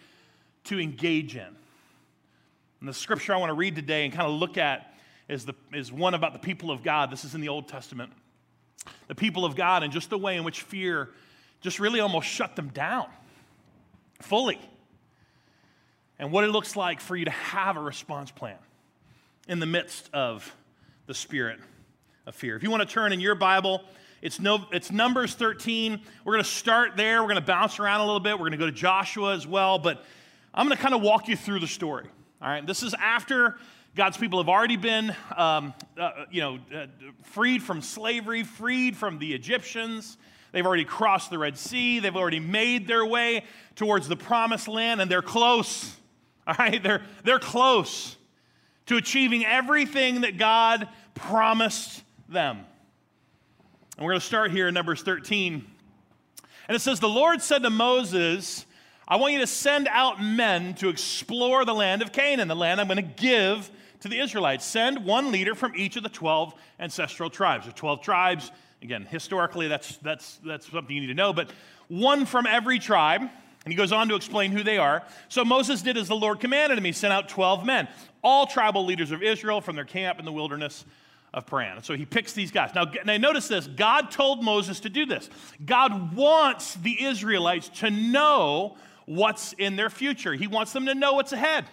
to 0.64 0.78
engage 0.78 1.35
in. 1.35 1.56
And 2.80 2.88
the 2.88 2.92
scripture 2.92 3.33
I 3.33 3.38
want 3.38 3.49
to 3.49 3.54
read 3.54 3.75
today 3.75 4.04
and 4.04 4.12
kind 4.12 4.30
of 4.30 4.38
look 4.38 4.59
at 4.59 4.92
is, 5.30 5.47
the, 5.47 5.54
is 5.73 5.90
one 5.90 6.12
about 6.12 6.35
the 6.35 6.38
people 6.38 6.71
of 6.71 6.83
God. 6.83 7.11
This 7.11 7.25
is 7.25 7.35
in 7.35 7.40
the 7.40 7.49
Old 7.49 7.68
Testament. 7.68 8.12
The 9.09 9.14
people 9.14 9.47
of 9.47 9.56
God 9.56 9.83
and 9.83 9.90
just 9.90 10.11
the 10.11 10.18
way 10.18 10.37
in 10.37 10.45
which 10.45 10.61
fear 10.61 11.09
just 11.62 11.80
really 11.80 12.00
almost 12.00 12.28
shut 12.28 12.54
them 12.54 12.68
down 12.68 13.06
fully. 14.21 14.61
And 16.18 16.30
what 16.30 16.45
it 16.45 16.49
looks 16.49 16.76
like 16.76 17.00
for 17.00 17.16
you 17.16 17.25
to 17.25 17.30
have 17.30 17.78
a 17.78 17.80
response 17.80 18.30
plan 18.30 18.59
in 19.49 19.59
the 19.59 19.66
midst 19.66 20.11
of 20.12 20.54
the 21.06 21.14
spirit 21.14 21.61
of 22.26 22.35
fear. 22.35 22.56
If 22.56 22.62
you 22.62 22.71
want 22.71 22.87
to 22.87 22.95
turn 22.95 23.14
in 23.14 23.21
your 23.21 23.35
Bible 23.35 23.83
it's, 24.26 24.40
no, 24.40 24.66
it's 24.73 24.90
Numbers 24.90 25.35
13. 25.35 26.00
We're 26.25 26.33
going 26.33 26.42
to 26.42 26.50
start 26.50 26.97
there. 26.97 27.23
We're 27.23 27.28
going 27.28 27.40
to 27.40 27.47
bounce 27.47 27.78
around 27.78 28.00
a 28.00 28.06
little 28.06 28.18
bit. 28.18 28.33
We're 28.33 28.49
going 28.49 28.52
to 28.52 28.59
go 28.59 28.66
to 28.66 28.73
Joshua 28.73 29.33
as 29.37 29.47
well. 29.47 29.78
But 29.78 30.04
I'm 30.52 30.66
going 30.66 30.76
to 30.76 30.83
kind 30.83 30.97
of 30.97 31.00
walk 31.00 31.28
you 31.28 31.37
through 31.37 31.61
the 31.61 31.68
story. 31.68 32.06
All 32.42 32.49
right. 32.49 32.66
This 32.66 32.83
is 32.83 32.92
after 32.95 33.56
God's 33.95 34.16
people 34.16 34.40
have 34.40 34.49
already 34.49 34.76
been, 34.76 35.14
um, 35.37 35.73
uh, 35.97 36.25
you 36.33 36.40
know, 36.40 36.59
uh, 36.75 36.87
freed 37.23 37.62
from 37.62 37.80
slavery, 37.80 38.42
freed 38.42 38.97
from 38.97 39.21
the 39.21 39.33
Egyptians. 39.33 40.18
They've 40.50 40.66
already 40.66 40.85
crossed 40.85 41.30
the 41.30 41.38
Red 41.38 41.56
Sea. 41.56 42.00
They've 42.00 42.16
already 42.16 42.40
made 42.40 42.88
their 42.88 43.06
way 43.06 43.45
towards 43.76 44.09
the 44.09 44.16
promised 44.16 44.66
land, 44.66 45.00
and 45.00 45.09
they're 45.09 45.23
close. 45.23 45.95
All 46.49 46.56
right, 46.59 46.83
they're, 46.83 47.02
they're 47.23 47.38
close 47.38 48.16
to 48.87 48.97
achieving 48.97 49.47
everything 49.47 50.23
that 50.23 50.37
God 50.37 50.88
promised 51.14 52.02
them. 52.28 52.66
And 53.97 54.05
we're 54.05 54.12
going 54.12 54.21
to 54.21 54.26
start 54.26 54.50
here 54.50 54.69
in 54.69 54.75
Numbers 54.75 55.03
13. 55.03 55.65
And 56.69 56.76
it 56.76 56.81
says, 56.81 57.00
The 57.00 57.09
Lord 57.09 57.41
said 57.41 57.62
to 57.62 57.71
Moses, 57.71 58.67
I 59.09 59.17
want 59.17 59.33
you 59.33 59.38
to 59.38 59.47
send 59.47 59.88
out 59.88 60.23
men 60.23 60.75
to 60.75 60.91
explore 60.91 61.65
the 61.65 61.75
land 61.75 62.03
of 62.03 62.12
Canaan, 62.12 62.47
the 62.49 62.57
land 62.57 62.79
I'm 62.79 62.88
going 62.88 62.97
to 62.99 63.03
give 63.03 63.71
to 64.00 64.09
the 64.09 64.19
Israelites. 64.19 64.67
Send 64.67 65.07
one 65.07 65.33
leader 65.33 65.55
from 65.55 65.73
each 65.75 65.97
of 65.97 66.03
the 66.03 66.11
12 66.11 66.55
ancestral 66.79 67.31
tribes. 67.31 67.65
There 67.65 67.73
12 67.73 68.03
tribes. 68.03 68.53
Again, 68.83 69.07
historically, 69.09 69.67
that's, 69.67 69.97
that's, 69.99 70.41
that's 70.45 70.71
something 70.71 70.95
you 70.95 71.00
need 71.00 71.07
to 71.07 71.15
know, 71.15 71.33
but 71.33 71.50
one 71.88 72.26
from 72.26 72.47
every 72.47 72.79
tribe. 72.79 73.23
And 73.23 73.73
he 73.73 73.75
goes 73.75 73.93
on 73.93 74.09
to 74.09 74.15
explain 74.15 74.53
who 74.53 74.62
they 74.62 74.76
are. 74.76 75.05
So 75.29 75.43
Moses 75.43 75.81
did 75.81 75.97
as 75.97 76.07
the 76.07 76.15
Lord 76.15 76.38
commanded 76.38 76.76
him. 76.76 76.85
He 76.85 76.93
sent 76.93 77.15
out 77.15 77.31
12 77.31 77.65
men, 77.65 77.88
all 78.23 78.47
tribal 78.47 78.85
leaders 78.85 79.11
of 79.11 79.23
Israel 79.23 79.62
from 79.62 79.75
their 79.75 79.87
camp 79.87 80.19
in 80.19 80.26
the 80.26 80.33
wilderness 80.33 80.85
of 81.35 81.47
Paran. 81.47 81.83
So 81.83 81.95
he 81.95 82.04
picks 82.04 82.33
these 82.33 82.50
guys. 82.50 82.71
Now, 82.75 82.87
now, 83.04 83.16
notice 83.16 83.49
this 83.49 83.66
God 83.66 84.11
told 84.11 84.42
Moses 84.42 84.80
to 84.80 84.88
do 84.88 85.06
this. 85.06 85.28
God 85.64 86.14
wants 86.14 86.75
the 86.75 87.04
Israelites 87.04 87.68
to 87.80 87.90
know 87.90 88.76
what's 89.06 89.52
in 89.54 89.76
their 89.76 89.90
future, 89.90 90.33
He 90.35 90.47
wants 90.47 90.73
them 90.73 90.87
to 90.87 90.95
know 90.95 91.14
what's 91.14 91.33
ahead, 91.33 91.64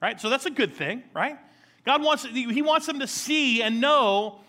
right? 0.00 0.20
So 0.20 0.28
that's 0.28 0.46
a 0.46 0.50
good 0.50 0.74
thing, 0.74 1.02
right? 1.14 1.38
God 1.84 2.02
wants, 2.02 2.24
He 2.24 2.62
wants 2.62 2.86
them 2.86 3.00
to 3.00 3.06
see 3.06 3.62
and 3.62 3.80
know 3.80 4.40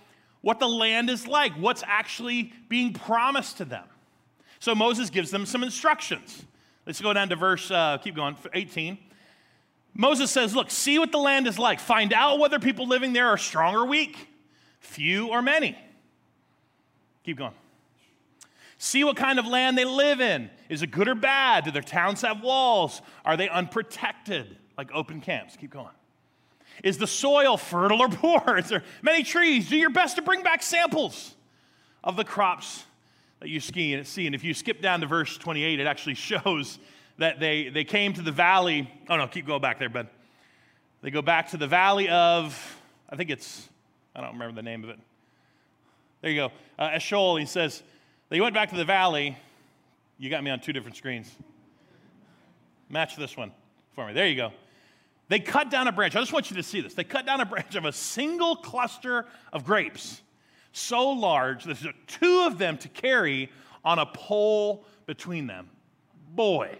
what 0.42 0.60
the 0.60 0.68
land 0.68 1.10
is 1.10 1.28
like, 1.28 1.54
what's 1.54 1.84
actually 1.86 2.52
being 2.68 2.94
promised 2.94 3.58
to 3.58 3.66
them. 3.66 3.86
So 4.60 4.76
Moses 4.76 5.10
gives 5.10 5.32
them 5.32 5.46
some 5.46 5.64
instructions. 5.64 6.46
Let's 6.86 7.00
go 7.00 7.14
down 7.14 7.30
to 7.30 7.36
verse, 7.36 7.70
uh, 7.72 7.98
keep 8.00 8.16
going, 8.16 8.36
18. 8.54 8.98
Moses 9.94 10.32
says, 10.32 10.56
Look, 10.56 10.72
see 10.72 11.00
what 11.00 11.12
the 11.12 11.18
land 11.18 11.48
is 11.48 11.60
like. 11.60 11.80
Find 11.80 12.14
out 12.14 12.40
whether 12.40 12.60
people 12.60 12.88
living 12.88 13.14
there 13.14 13.28
are 13.28 13.38
strong 13.38 13.76
or 13.76 13.86
weak, 13.86 14.18
few 14.80 15.28
or 15.28 15.42
many. 15.42 15.78
Keep 17.24 17.38
going. 17.38 17.54
See 18.78 19.04
what 19.04 19.16
kind 19.16 19.38
of 19.38 19.46
land 19.46 19.78
they 19.78 19.86
live 19.86 20.22
in. 20.22 20.50
Is 20.68 20.82
it 20.82 20.88
good 20.88 21.08
or 21.08 21.16
bad? 21.16 21.66
Do 21.66 21.72
their 21.72 21.82
towns 21.84 22.22
have 22.22 22.42
walls? 22.42 23.02
Are 23.24 23.38
they 23.38 23.48
unprotected, 23.48 24.58
like 24.78 24.92
open 24.92 25.22
camps? 25.22 25.56
Keep 25.56 25.72
going. 25.72 25.94
Is 26.84 26.98
the 26.98 27.06
soil 27.06 27.58
fertile 27.58 28.02
or 28.02 28.10
poor? 28.10 28.58
Is 28.58 28.70
there 28.70 28.84
many 29.04 29.24
trees? 29.24 29.70
Do 29.70 29.76
your 29.76 29.92
best 29.92 30.16
to 30.16 30.22
bring 30.22 30.42
back 30.42 30.64
samples 30.64 31.36
of 32.04 32.16
the 32.16 32.24
crops 32.24 32.86
that 33.42 33.50
you 33.50 33.60
see. 33.60 33.94
And 33.94 34.36
if 34.36 34.44
you 34.44 34.54
skip 34.54 34.82
down 34.82 35.02
to 35.02 35.08
verse 35.08 35.38
28, 35.38 35.80
it 35.80 35.88
actually 35.88 36.14
shows 36.16 36.80
that 37.18 37.40
they, 37.40 37.70
they 37.70 37.84
came 37.84 38.14
to 38.14 38.22
the 38.22 38.32
valley. 38.32 38.90
Oh, 39.10 39.18
no, 39.18 39.28
keep 39.28 39.46
going 39.46 39.62
back 39.62 39.80
there, 39.80 39.90
bud. 39.90 40.08
They 41.02 41.12
go 41.12 41.22
back 41.22 41.50
to 41.52 41.58
the 41.58 41.68
valley 41.68 42.10
of, 42.10 42.78
I 43.10 43.16
think 43.16 43.30
it's, 43.30 43.68
I 44.16 44.22
don't 44.22 44.34
remember 44.34 44.56
the 44.56 44.64
name 44.64 44.84
of 44.84 44.90
it. 44.90 45.00
There 46.22 46.32
you 46.32 46.38
go. 46.38 46.52
Uh, 46.78 46.92
Eshcol, 46.94 47.38
he 47.38 47.46
says, 47.46 47.82
they 48.30 48.40
went 48.40 48.54
back 48.54 48.70
to 48.70 48.76
the 48.76 48.86
valley. 48.86 49.38
You 50.18 50.30
got 50.30 50.44
me 50.44 50.52
on 50.52 50.60
two 50.60 50.74
different 50.74 50.96
screens. 50.96 51.32
Match 52.90 53.16
this 53.16 53.36
one 53.36 53.52
for 53.96 54.08
me. 54.08 54.14
There 54.14 54.28
you 54.28 54.36
go. 54.36 54.52
They 55.30 55.40
cut 55.40 55.72
down 55.72 55.88
a 55.88 55.92
branch. 55.92 56.16
I 56.16 56.20
just 56.20 56.34
want 56.34 56.52
you 56.52 56.58
to 56.58 56.64
see 56.64 56.82
this. 56.82 56.94
They 56.94 57.04
cut 57.04 57.26
down 57.26 57.42
a 57.42 57.46
branch 57.46 57.76
of 57.76 57.86
a 57.86 57.92
single 57.92 58.56
cluster 58.56 59.26
of 59.52 59.64
grapes 59.64 60.22
so 60.72 61.10
large 61.10 61.64
there's 61.64 61.86
two 62.08 62.44
of 62.46 62.58
them 62.58 62.78
to 62.78 62.88
carry 62.90 63.52
on 63.84 64.00
a 64.00 64.06
pole 64.06 64.86
between 65.06 65.48
them. 65.48 65.70
Boy, 66.34 66.78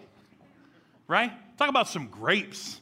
right? 1.12 1.30
Talk 1.58 1.68
about 1.68 1.88
some 1.88 2.06
grapes. 2.06 2.80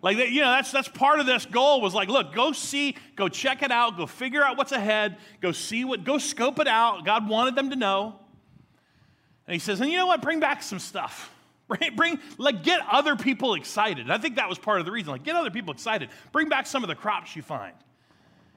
Like, 0.00 0.16
you 0.16 0.40
know, 0.40 0.50
that's, 0.50 0.72
that's 0.72 0.88
part 0.88 1.20
of 1.20 1.26
this 1.26 1.46
goal 1.46 1.80
was 1.80 1.94
like, 1.94 2.08
look, 2.08 2.34
go 2.34 2.52
see, 2.52 2.96
go 3.14 3.28
check 3.28 3.62
it 3.62 3.70
out, 3.70 3.96
go 3.96 4.06
figure 4.06 4.42
out 4.42 4.56
what's 4.56 4.72
ahead, 4.72 5.18
go 5.40 5.52
see 5.52 5.84
what, 5.84 6.04
go 6.04 6.18
scope 6.18 6.58
it 6.58 6.66
out. 6.66 7.04
God 7.04 7.28
wanted 7.28 7.54
them 7.54 7.70
to 7.70 7.76
know. 7.76 8.18
And 9.46 9.52
he 9.52 9.58
says, 9.58 9.80
and 9.80 9.90
you 9.90 9.96
know 9.96 10.06
what? 10.06 10.22
Bring 10.22 10.40
back 10.40 10.62
some 10.62 10.78
stuff. 10.78 11.30
Bring, 11.68 11.96
bring, 11.96 12.18
like, 12.36 12.62
get 12.62 12.80
other 12.92 13.16
people 13.16 13.54
excited. 13.54 14.10
I 14.10 14.18
think 14.18 14.36
that 14.36 14.50
was 14.50 14.58
part 14.58 14.80
of 14.80 14.84
the 14.86 14.92
reason. 14.92 15.12
Like, 15.12 15.22
get 15.22 15.34
other 15.34 15.50
people 15.50 15.72
excited. 15.72 16.10
Bring 16.30 16.50
back 16.50 16.66
some 16.66 16.84
of 16.84 16.88
the 16.88 16.94
crops 16.94 17.34
you 17.34 17.40
find. 17.40 17.72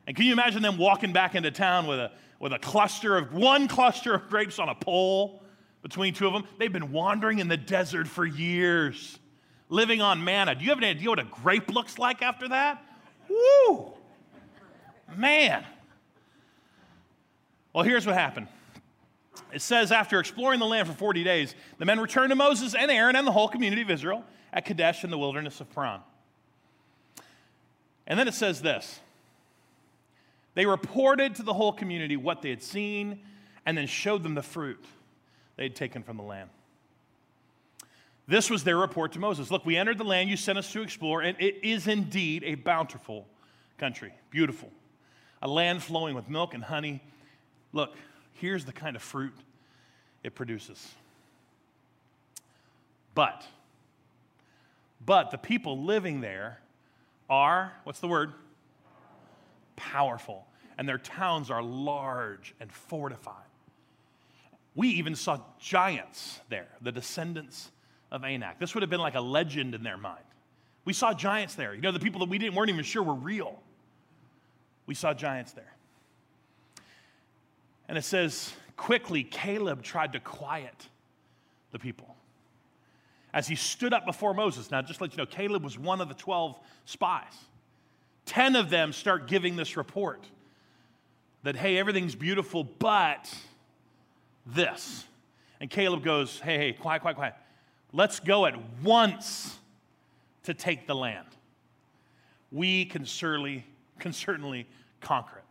And 0.06 0.14
can 0.14 0.26
you 0.26 0.34
imagine 0.34 0.62
them 0.62 0.78
walking 0.78 1.14
back 1.14 1.34
into 1.34 1.50
town 1.50 1.88
with 1.88 2.00
a, 2.00 2.12
with 2.42 2.52
a 2.52 2.60
cluster 2.60 3.16
of, 3.16 3.34
one 3.34 3.70
cluster 3.70 4.14
of 4.14 4.28
grapes 4.28 4.60
on 4.60 4.68
a 4.68 4.76
pole 4.76 5.42
between 5.88 6.14
two 6.14 6.28
of 6.28 6.34
them? 6.34 6.44
They've 6.58 6.72
been 6.72 6.92
wandering 6.92 7.40
in 7.40 7.48
the 7.48 7.56
desert 7.56 8.10
for 8.10 8.26
years, 8.26 9.18
living 9.70 10.02
on 10.02 10.22
manna. 10.22 10.54
Do 10.54 10.66
you 10.66 10.70
have 10.72 10.80
any 10.80 10.88
idea 10.88 11.10
what 11.10 11.20
a 11.20 11.24
grape 11.24 11.70
looks 11.74 11.98
like 11.98 12.22
after 12.22 12.50
that? 12.50 12.84
Woo! 13.30 13.94
Man. 15.16 15.64
Well, 17.72 17.86
here's 17.86 18.06
what 18.06 18.16
happened. 18.16 18.48
It 19.54 19.62
says, 19.62 19.94
after 19.94 20.20
exploring 20.20 20.60
the 20.60 20.66
land 20.66 20.90
for 20.90 20.94
40 20.94 21.24
days, 21.24 21.56
the 21.78 21.86
men 21.86 22.02
returned 22.02 22.32
to 22.32 22.36
Moses 22.36 22.76
and 22.76 22.92
Aaron 22.92 23.16
and 23.16 23.26
the 23.26 23.32
whole 23.32 23.48
community 23.48 23.82
of 23.82 23.90
Israel 23.90 24.26
at 24.52 24.66
Kadesh 24.66 25.06
in 25.06 25.10
the 25.10 25.18
wilderness 25.18 25.62
of 25.62 25.74
Paran. 25.74 26.02
And 28.06 28.20
then 28.20 28.28
it 28.28 28.34
says 28.34 28.62
this 28.62 29.00
they 30.54 30.66
reported 30.66 31.36
to 31.36 31.44
the 31.44 31.54
whole 31.54 31.72
community 31.72 32.18
what 32.18 32.42
they 32.42 32.50
had 32.50 32.62
seen 32.62 33.22
and 33.66 33.78
then 33.78 33.88
showed 33.88 34.24
them 34.24 34.36
the 34.36 34.44
fruit 34.44 34.84
they 35.58 35.64
had 35.64 35.76
taken 35.76 36.04
from 36.04 36.18
the 36.18 36.24
land. 36.24 36.50
This 38.28 38.50
was 38.50 38.64
their 38.64 38.78
report 38.78 39.14
to 39.14 39.20
Moses. 39.20 39.52
Look, 39.52 39.66
we 39.66 39.78
entered 39.78 39.98
the 39.98 40.04
land 40.04 40.30
you 40.30 40.38
sent 40.38 40.58
us 40.58 40.72
to 40.74 40.82
explore, 40.82 41.22
and 41.22 41.40
it 41.40 41.64
is 41.64 41.88
indeed 41.88 42.44
a 42.44 42.56
bountiful 42.56 43.28
country, 43.78 44.14
beautiful, 44.30 44.70
a 45.42 45.48
land 45.48 45.82
flowing 45.82 46.16
with 46.16 46.30
milk 46.30 46.54
and 46.54 46.64
honey. 46.64 47.02
Look, 47.74 47.96
here's 48.34 48.66
the 48.66 48.74
kind 48.74 48.96
of 48.96 49.02
fruit 49.02 49.34
it 50.24 50.36
produces. 50.36 50.94
But, 53.16 53.46
but 55.06 55.32
the 55.32 55.38
people 55.38 55.84
living 55.84 56.22
there 56.22 56.60
are, 57.30 57.74
what's 57.84 58.00
the 58.00 58.08
word? 58.08 58.34
Powerful 59.76 60.48
and 60.78 60.88
their 60.88 60.98
towns 60.98 61.50
are 61.50 61.64
large 61.64 62.54
and 62.60 62.72
fortified. 62.72 63.34
We 64.78 64.90
even 64.90 65.16
saw 65.16 65.40
giants 65.60 66.40
there, 66.50 66.68
the 66.82 66.92
descendants 66.92 67.72
of 68.12 68.24
Anak. 68.24 68.60
This 68.60 68.76
would 68.76 68.84
have 68.84 68.92
been 68.92 69.00
like 69.00 69.16
a 69.16 69.22
legend 69.22 69.74
in 69.74 69.82
their 69.82 69.98
mind. 69.98 70.24
We 70.86 70.94
saw 70.94 71.16
giants 71.16 71.56
there. 71.56 71.74
You 71.74 71.82
know, 71.82 71.92
the 71.92 72.00
people 72.00 72.20
that 72.20 72.30
we 72.30 72.38
didn't, 72.38 72.54
weren't 72.54 72.70
even 72.70 72.84
sure 72.84 73.02
were 73.02 73.16
real. 73.16 73.60
We 74.86 74.94
saw 74.94 75.16
giants 75.16 75.54
there. 75.54 75.74
And 77.90 77.98
it 77.98 78.04
says, 78.04 78.54
quickly, 78.78 79.24
Caleb 79.24 79.82
tried 79.82 80.14
to 80.14 80.20
quiet 80.20 80.88
the 81.72 81.80
people. 81.80 82.16
As 83.34 83.48
he 83.48 83.56
stood 83.56 83.94
up 83.94 84.06
before 84.06 84.36
Moses, 84.36 84.70
now 84.70 84.84
just 84.84 85.02
let 85.02 85.12
you 85.12 85.18
know, 85.18 85.26
Caleb 85.26 85.64
was 85.64 85.80
one 85.80 86.02
of 86.02 86.08
the 86.08 86.14
12 86.14 86.56
spies. 86.86 87.34
10 88.28 88.56
of 88.56 88.70
them 88.70 88.94
start 88.94 89.28
giving 89.28 89.56
this 89.56 89.76
report 89.76 90.24
that, 91.42 91.56
hey, 91.56 91.80
everything's 91.80 92.14
beautiful, 92.14 92.64
but 92.64 93.28
this. 94.54 95.06
And 95.60 95.70
Caleb 95.70 96.04
goes, 96.04 96.40
hey, 96.40 96.58
hey, 96.58 96.74
quiet, 96.74 97.02
quiet, 97.02 97.16
quiet. 97.16 97.34
Let's 97.94 98.20
go 98.20 98.46
at 98.46 98.56
once 98.84 99.58
to 100.44 100.54
take 100.54 100.88
the 100.88 100.96
land. 100.96 101.28
We 102.52 102.86
can 102.86 103.06
certainly, 103.06 103.66
can 104.00 104.14
certainly 104.14 104.68
conquer 105.02 105.38
it. 105.38 105.44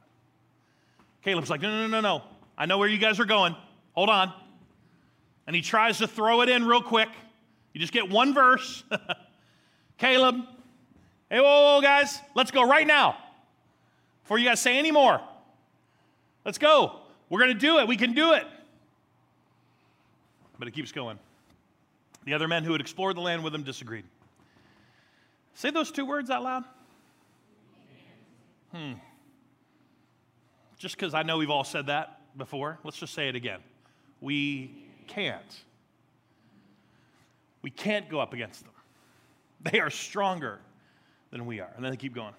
Caleb's 1.23 1.51
like, 1.51 1.61
no, 1.61 1.71
no, 1.71 1.87
no, 1.89 2.01
no. 2.01 2.23
I 2.57 2.67
know 2.67 2.79
where 2.79 2.89
you 2.89 2.99
guys 2.99 3.19
are 3.19 3.25
going. 3.25 3.57
Hold 3.93 4.09
on. 4.09 4.33
And 5.47 5.55
he 5.55 5.63
tries 5.63 5.99
to 5.99 6.07
throw 6.07 6.43
it 6.43 6.49
in 6.49 6.65
real 6.65 6.83
quick. 6.83 7.09
You 7.73 7.81
just 7.81 7.93
get 7.93 8.09
one 8.09 8.33
verse. 8.33 8.85
Caleb, 9.99 10.37
hey, 11.31 11.41
whoa, 11.41 11.75
whoa, 11.75 11.81
guys, 11.83 12.21
let's 12.35 12.51
go 12.51 12.69
right 12.69 12.87
now 12.87 13.17
before 14.23 14.39
you 14.39 14.45
guys 14.45 14.61
say 14.61 14.79
any 14.79 14.91
more. 14.91 15.21
Let's 16.45 16.59
go. 16.59 17.01
We're 17.29 17.41
going 17.41 17.53
to 17.53 17.59
do 17.59 17.79
it. 17.79 17.89
We 17.89 17.97
can 17.97 18.13
do 18.13 18.33
it. 18.33 18.47
But 20.59 20.69
it 20.69 20.73
keeps 20.73 20.93
going. 20.93 21.19
The 22.25 22.35
other 22.35 22.49
men 22.49 22.65
who 22.65 22.73
had 22.73 22.81
explored 22.81 23.17
the 23.17 23.21
land 23.21 23.45
with 23.45 23.55
him 23.55 23.63
disagreed. 23.63 24.05
Say 25.55 25.71
those 25.71 25.91
two 25.91 26.05
words 26.05 26.29
out 26.29 26.43
loud. 26.43 26.65
Hmm. 28.73 28.95
Just 30.79 30.97
because 30.97 31.15
I 31.15 31.23
know 31.23 31.39
we've 31.39 31.51
all 31.51 31.65
said 31.65 31.87
that 31.87 32.21
before, 32.37 32.79
let's 32.85 32.99
just 32.99 33.15
say 33.15 33.29
it 33.29 33.37
again. 33.37 33.61
We 34.21 34.71
can't. 35.07 35.41
We 37.63 37.71
can't 37.71 38.09
go 38.09 38.21
up 38.21 38.33
against 38.33 38.63
them. 38.63 38.73
They 39.73 39.81
are 39.81 39.91
stronger 39.91 40.61
than 41.31 41.47
we 41.47 41.61
are. 41.61 41.71
And 41.75 41.85
then 41.85 41.91
they 41.91 41.97
keep 41.97 42.15
going. 42.15 42.35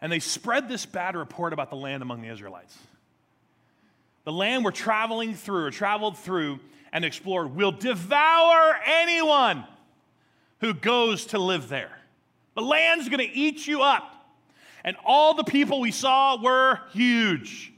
And 0.00 0.10
they 0.10 0.20
spread 0.20 0.68
this 0.68 0.86
bad 0.86 1.16
report 1.16 1.52
about 1.52 1.70
the 1.70 1.76
land 1.76 2.02
among 2.02 2.22
the 2.22 2.28
Israelites. 2.28 2.76
The 4.30 4.36
land 4.36 4.64
we're 4.64 4.70
traveling 4.70 5.34
through 5.34 5.64
or 5.64 5.70
traveled 5.72 6.16
through 6.16 6.60
and 6.92 7.04
explored 7.04 7.56
will 7.56 7.72
devour 7.72 8.76
anyone 8.86 9.64
who 10.60 10.72
goes 10.72 11.26
to 11.26 11.40
live 11.40 11.68
there. 11.68 11.90
The 12.54 12.62
land's 12.62 13.08
going 13.08 13.28
to 13.28 13.36
eat 13.36 13.66
you 13.66 13.82
up. 13.82 14.30
And 14.84 14.96
all 15.04 15.34
the 15.34 15.42
people 15.42 15.80
we 15.80 15.90
saw 15.90 16.40
were 16.40 16.78
huge. 16.92 17.72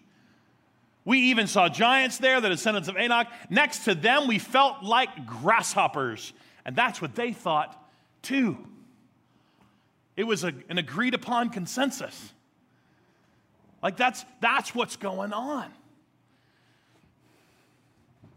We 1.07 1.21
even 1.31 1.47
saw 1.47 1.71
giants 1.71 2.19
there, 2.19 2.39
the 2.43 2.51
descendants 2.51 2.87
of 2.87 2.99
Anak. 2.99 3.29
Next 3.49 3.87
to 3.87 3.95
them, 3.95 4.29
we 4.29 4.39
felt 4.39 4.83
like 4.83 5.27
grasshoppers. 5.27 6.35
And 6.67 6.77
that's 6.77 7.01
what 7.01 7.15
they 7.15 7.33
thought 7.33 7.83
too. 8.21 8.59
It 10.19 10.25
was 10.25 10.45
a, 10.45 10.53
an 10.69 10.77
agreed 10.77 11.15
upon 11.15 11.49
consensus. 11.49 12.35
Like 13.83 13.97
that's, 13.97 14.27
that's 14.43 14.75
what's 14.75 14.97
going 14.97 15.33
on. 15.33 15.73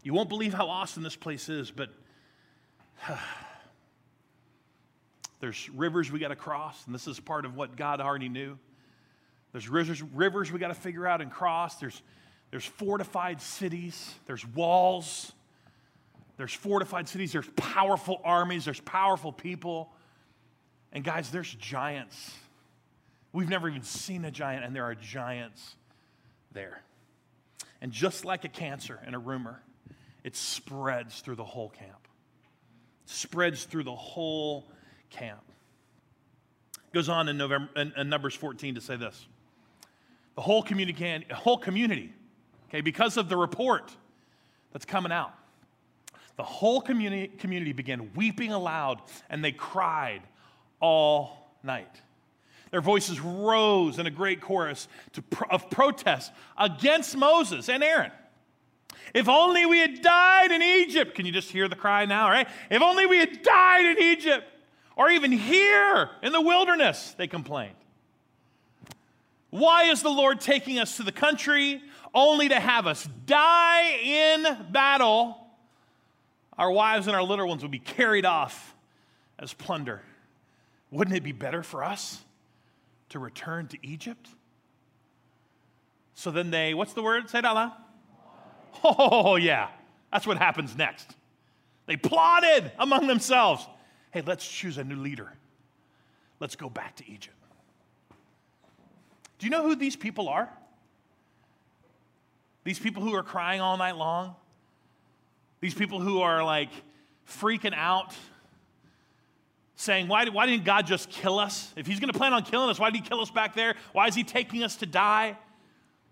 You 0.06 0.14
won't 0.14 0.28
believe 0.28 0.54
how 0.54 0.68
awesome 0.68 1.02
this 1.02 1.16
place 1.16 1.48
is, 1.48 1.72
but 1.72 1.90
there's 5.40 5.68
rivers 5.70 6.12
we 6.12 6.20
got 6.20 6.28
to 6.28 6.36
cross, 6.36 6.80
and 6.86 6.94
this 6.94 7.08
is 7.08 7.18
part 7.18 7.44
of 7.44 7.56
what 7.56 7.74
God 7.74 8.00
already 8.00 8.28
knew. 8.28 8.56
There's 9.50 9.68
rivers, 9.68 10.00
rivers 10.00 10.52
we 10.52 10.60
got 10.60 10.68
to 10.68 10.74
figure 10.74 11.08
out 11.08 11.22
and 11.22 11.28
cross. 11.28 11.80
There's, 11.80 12.00
there's 12.52 12.64
fortified 12.64 13.42
cities. 13.42 14.14
There's 14.26 14.46
walls. 14.46 15.32
There's 16.36 16.52
fortified 16.52 17.08
cities. 17.08 17.32
There's 17.32 17.50
powerful 17.56 18.20
armies. 18.22 18.64
There's 18.64 18.78
powerful 18.78 19.32
people. 19.32 19.90
And 20.92 21.02
guys, 21.02 21.32
there's 21.32 21.52
giants. 21.52 22.32
We've 23.32 23.48
never 23.48 23.68
even 23.68 23.82
seen 23.82 24.24
a 24.24 24.30
giant, 24.30 24.64
and 24.64 24.72
there 24.72 24.84
are 24.84 24.94
giants 24.94 25.74
there. 26.52 26.80
And 27.80 27.90
just 27.90 28.24
like 28.24 28.44
a 28.44 28.48
cancer 28.48 29.00
and 29.04 29.12
a 29.12 29.18
rumor, 29.18 29.62
it 30.26 30.34
spreads 30.34 31.20
through 31.20 31.36
the 31.36 31.44
whole 31.44 31.68
camp. 31.68 32.08
It 33.04 33.10
spreads 33.10 33.62
through 33.62 33.84
the 33.84 33.94
whole 33.94 34.68
camp. 35.08 35.40
Goes 36.92 37.08
on 37.08 37.28
in, 37.28 37.38
November, 37.38 37.70
in, 37.76 37.92
in 37.96 38.08
Numbers 38.08 38.34
14 38.34 38.74
to 38.74 38.80
say 38.80 38.96
this. 38.96 39.24
The 40.34 40.40
whole 40.40 40.64
community, 40.64 41.24
whole 41.32 41.58
community, 41.58 42.12
okay, 42.68 42.80
because 42.80 43.16
of 43.16 43.28
the 43.28 43.36
report 43.36 43.94
that's 44.72 44.84
coming 44.84 45.12
out, 45.12 45.32
the 46.36 46.42
whole 46.42 46.80
community, 46.80 47.28
community 47.28 47.72
began 47.72 48.10
weeping 48.16 48.50
aloud 48.50 49.02
and 49.30 49.44
they 49.44 49.52
cried 49.52 50.22
all 50.80 51.52
night. 51.62 52.02
Their 52.72 52.80
voices 52.80 53.20
rose 53.20 54.00
in 54.00 54.06
a 54.06 54.10
great 54.10 54.40
chorus 54.40 54.88
to, 55.12 55.22
of 55.50 55.70
protest 55.70 56.32
against 56.58 57.16
Moses 57.16 57.68
and 57.68 57.84
Aaron. 57.84 58.10
If 59.14 59.28
only 59.28 59.66
we 59.66 59.78
had 59.78 60.02
died 60.02 60.50
in 60.50 60.62
Egypt. 60.62 61.14
Can 61.14 61.26
you 61.26 61.32
just 61.32 61.50
hear 61.50 61.68
the 61.68 61.76
cry 61.76 62.04
now, 62.04 62.28
right? 62.28 62.48
If 62.70 62.82
only 62.82 63.06
we 63.06 63.18
had 63.18 63.42
died 63.42 63.86
in 63.86 63.98
Egypt 63.98 64.44
or 64.96 65.10
even 65.10 65.32
here 65.32 66.10
in 66.22 66.32
the 66.32 66.40
wilderness, 66.40 67.14
they 67.16 67.26
complained. 67.26 67.76
Why 69.50 69.84
is 69.84 70.02
the 70.02 70.10
Lord 70.10 70.40
taking 70.40 70.78
us 70.78 70.96
to 70.96 71.02
the 71.02 71.12
country 71.12 71.82
only 72.14 72.48
to 72.48 72.58
have 72.58 72.86
us 72.86 73.08
die 73.26 73.98
in 74.02 74.46
battle? 74.70 75.38
Our 76.58 76.70
wives 76.70 77.06
and 77.06 77.14
our 77.14 77.22
little 77.22 77.46
ones 77.46 77.62
would 77.62 77.70
be 77.70 77.78
carried 77.78 78.24
off 78.24 78.74
as 79.38 79.52
plunder. 79.52 80.02
Wouldn't 80.90 81.16
it 81.16 81.22
be 81.22 81.32
better 81.32 81.62
for 81.62 81.84
us 81.84 82.22
to 83.10 83.18
return 83.18 83.66
to 83.68 83.78
Egypt? 83.82 84.28
So 86.14 86.30
then 86.30 86.50
they, 86.50 86.74
what's 86.74 86.94
the 86.94 87.02
word? 87.02 87.28
Say 87.28 87.40
it 87.40 87.44
out 87.44 87.54
loud. 87.54 87.72
Oh, 88.84 89.36
yeah. 89.36 89.68
That's 90.12 90.26
what 90.26 90.38
happens 90.38 90.76
next. 90.76 91.14
They 91.86 91.96
plotted 91.96 92.70
among 92.78 93.06
themselves 93.06 93.66
hey, 94.12 94.22
let's 94.24 94.48
choose 94.48 94.78
a 94.78 94.84
new 94.84 94.96
leader. 94.96 95.30
Let's 96.40 96.56
go 96.56 96.70
back 96.70 96.96
to 96.96 97.04
Egypt. 97.10 97.36
Do 99.38 99.46
you 99.46 99.50
know 99.50 99.62
who 99.62 99.76
these 99.76 99.94
people 99.94 100.30
are? 100.30 100.48
These 102.64 102.78
people 102.78 103.02
who 103.02 103.14
are 103.14 103.22
crying 103.22 103.60
all 103.60 103.76
night 103.76 103.96
long? 103.96 104.34
These 105.60 105.74
people 105.74 106.00
who 106.00 106.22
are 106.22 106.42
like 106.42 106.70
freaking 107.28 107.74
out, 107.74 108.14
saying, 109.76 110.08
why, 110.08 110.26
why 110.30 110.46
didn't 110.46 110.64
God 110.64 110.86
just 110.86 111.10
kill 111.10 111.38
us? 111.38 111.72
If 111.76 111.86
He's 111.86 112.00
going 112.00 112.12
to 112.12 112.18
plan 112.18 112.32
on 112.32 112.42
killing 112.42 112.70
us, 112.70 112.78
why 112.78 112.90
did 112.90 113.02
He 113.02 113.06
kill 113.06 113.20
us 113.20 113.30
back 113.30 113.54
there? 113.54 113.74
Why 113.92 114.06
is 114.06 114.14
He 114.14 114.24
taking 114.24 114.62
us 114.62 114.76
to 114.76 114.86
die? 114.86 115.36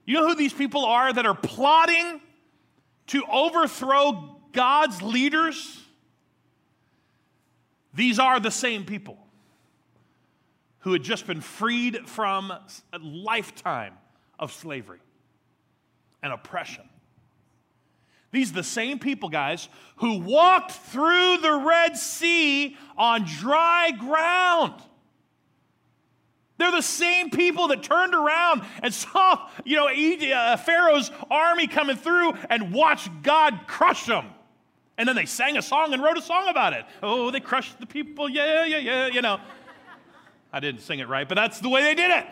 You 0.04 0.14
know 0.14 0.28
who 0.28 0.34
these 0.34 0.52
people 0.52 0.84
are 0.84 1.10
that 1.12 1.24
are 1.24 1.34
plotting 1.34 2.20
to 3.08 3.24
overthrow 3.30 4.38
God's 4.52 5.02
leaders? 5.02 5.80
These 7.94 8.18
are 8.18 8.40
the 8.40 8.50
same 8.50 8.84
people 8.84 9.18
who 10.80 10.92
had 10.92 11.02
just 11.02 11.26
been 11.26 11.40
freed 11.40 12.08
from 12.08 12.50
a 12.50 12.98
lifetime 12.98 13.94
of 14.38 14.52
slavery 14.52 15.00
and 16.22 16.32
oppression. 16.32 16.88
These 18.32 18.50
are 18.50 18.54
the 18.54 18.64
same 18.64 18.98
people, 18.98 19.28
guys, 19.28 19.68
who 19.96 20.18
walked 20.18 20.72
through 20.72 21.38
the 21.38 21.62
Red 21.64 21.96
Sea 21.96 22.76
on 22.98 23.24
dry 23.24 23.92
ground. 23.92 24.74
They're 26.64 26.72
the 26.72 26.80
same 26.80 27.28
people 27.28 27.68
that 27.68 27.82
turned 27.82 28.14
around 28.14 28.62
and 28.82 28.94
saw, 28.94 29.50
you 29.66 29.76
know, 29.76 29.86
uh, 29.86 30.56
Pharaoh's 30.56 31.10
army 31.30 31.66
coming 31.66 31.94
through 31.94 32.32
and 32.48 32.72
watched 32.72 33.10
God 33.22 33.66
crush 33.66 34.06
them. 34.06 34.30
And 34.96 35.06
then 35.06 35.14
they 35.14 35.26
sang 35.26 35.58
a 35.58 35.62
song 35.62 35.92
and 35.92 36.02
wrote 36.02 36.16
a 36.16 36.22
song 36.22 36.48
about 36.48 36.72
it. 36.72 36.86
Oh, 37.02 37.30
they 37.30 37.40
crushed 37.40 37.78
the 37.80 37.84
people, 37.84 38.30
yeah, 38.30 38.64
yeah, 38.64 38.78
yeah, 38.78 39.06
you 39.08 39.20
know. 39.20 39.40
I 40.54 40.60
didn't 40.60 40.80
sing 40.80 41.00
it 41.00 41.08
right, 41.08 41.28
but 41.28 41.34
that's 41.34 41.60
the 41.60 41.68
way 41.68 41.82
they 41.82 41.94
did 41.94 42.10
it. 42.10 42.24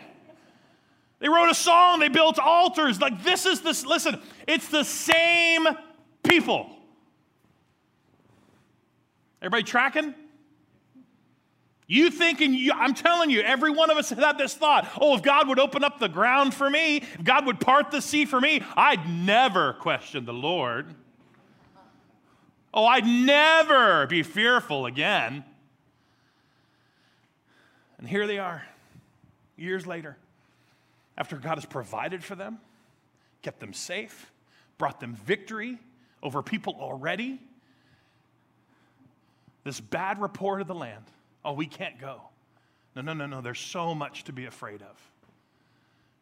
They 1.19 1.29
wrote 1.29 1.51
a 1.51 1.53
song, 1.53 1.99
they 1.99 2.09
built 2.09 2.39
altars. 2.39 2.99
Like, 2.99 3.23
this 3.23 3.45
is 3.45 3.61
this, 3.61 3.85
listen, 3.85 4.19
it's 4.47 4.67
the 4.67 4.83
same 4.83 5.67
people. 6.23 6.71
Everybody 9.43 9.61
tracking? 9.61 10.15
You 11.87 12.09
thinking, 12.09 12.53
you, 12.53 12.71
I'm 12.73 12.93
telling 12.93 13.29
you, 13.29 13.41
every 13.41 13.71
one 13.71 13.89
of 13.89 13.97
us 13.97 14.09
had 14.09 14.37
this 14.37 14.53
thought 14.53 14.89
oh, 14.99 15.15
if 15.15 15.21
God 15.21 15.47
would 15.49 15.59
open 15.59 15.83
up 15.83 15.99
the 15.99 16.07
ground 16.07 16.53
for 16.53 16.69
me, 16.69 16.97
if 16.97 17.23
God 17.23 17.45
would 17.45 17.59
part 17.59 17.91
the 17.91 18.01
sea 18.01 18.25
for 18.25 18.39
me, 18.39 18.63
I'd 18.75 19.09
never 19.09 19.73
question 19.73 20.25
the 20.25 20.33
Lord. 20.33 20.93
Oh, 22.73 22.85
I'd 22.85 23.05
never 23.05 24.07
be 24.07 24.23
fearful 24.23 24.85
again. 24.85 25.43
And 27.99 28.07
here 28.07 28.25
they 28.27 28.39
are, 28.39 28.65
years 29.55 29.85
later, 29.85 30.17
after 31.17 31.37
God 31.37 31.55
has 31.55 31.65
provided 31.65 32.23
for 32.23 32.35
them, 32.35 32.59
kept 33.43 33.59
them 33.59 33.73
safe, 33.73 34.31
brought 34.77 34.99
them 34.99 35.15
victory 35.25 35.77
over 36.23 36.41
people 36.41 36.75
already. 36.79 37.39
This 39.63 39.79
bad 39.79 40.19
report 40.19 40.59
of 40.61 40.67
the 40.67 40.75
land. 40.75 41.05
Oh, 41.45 41.53
we 41.53 41.65
can't 41.65 41.99
go. 41.99 42.21
No, 42.95 43.01
no, 43.01 43.13
no, 43.13 43.25
no. 43.25 43.41
There's 43.41 43.59
so 43.59 43.93
much 43.93 44.23
to 44.25 44.33
be 44.33 44.45
afraid 44.45 44.81
of. 44.81 45.11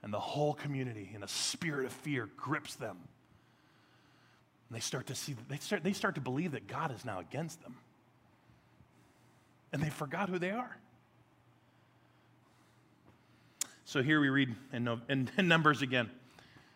And 0.03 0.12
the 0.12 0.19
whole 0.19 0.53
community, 0.53 1.12
in 1.13 1.21
a 1.21 1.27
spirit 1.27 1.86
of 1.86 1.91
fear, 1.91 2.29
grips 2.38 2.75
them. 2.75 2.97
And 4.69 4.75
they 4.75 4.79
start 4.79 5.07
to 5.07 5.15
see, 5.15 5.36
they 5.47 5.57
start, 5.57 5.84
they 5.84 5.93
start 5.93 6.15
to 6.15 6.21
believe 6.21 6.53
that 6.53 6.67
God 6.67 6.93
is 6.93 7.05
now 7.05 7.19
against 7.19 7.62
them. 7.62 7.75
And 9.73 9.81
they 9.81 9.89
forgot 9.89 10.29
who 10.29 10.39
they 10.39 10.51
are. 10.51 10.77
So 13.86 14.01
here 14.01 14.21
we 14.21 14.29
read 14.29 14.55
in, 14.73 14.88
in, 15.10 15.29
in 15.38 15.47
Numbers 15.47 15.81
again. 15.81 16.10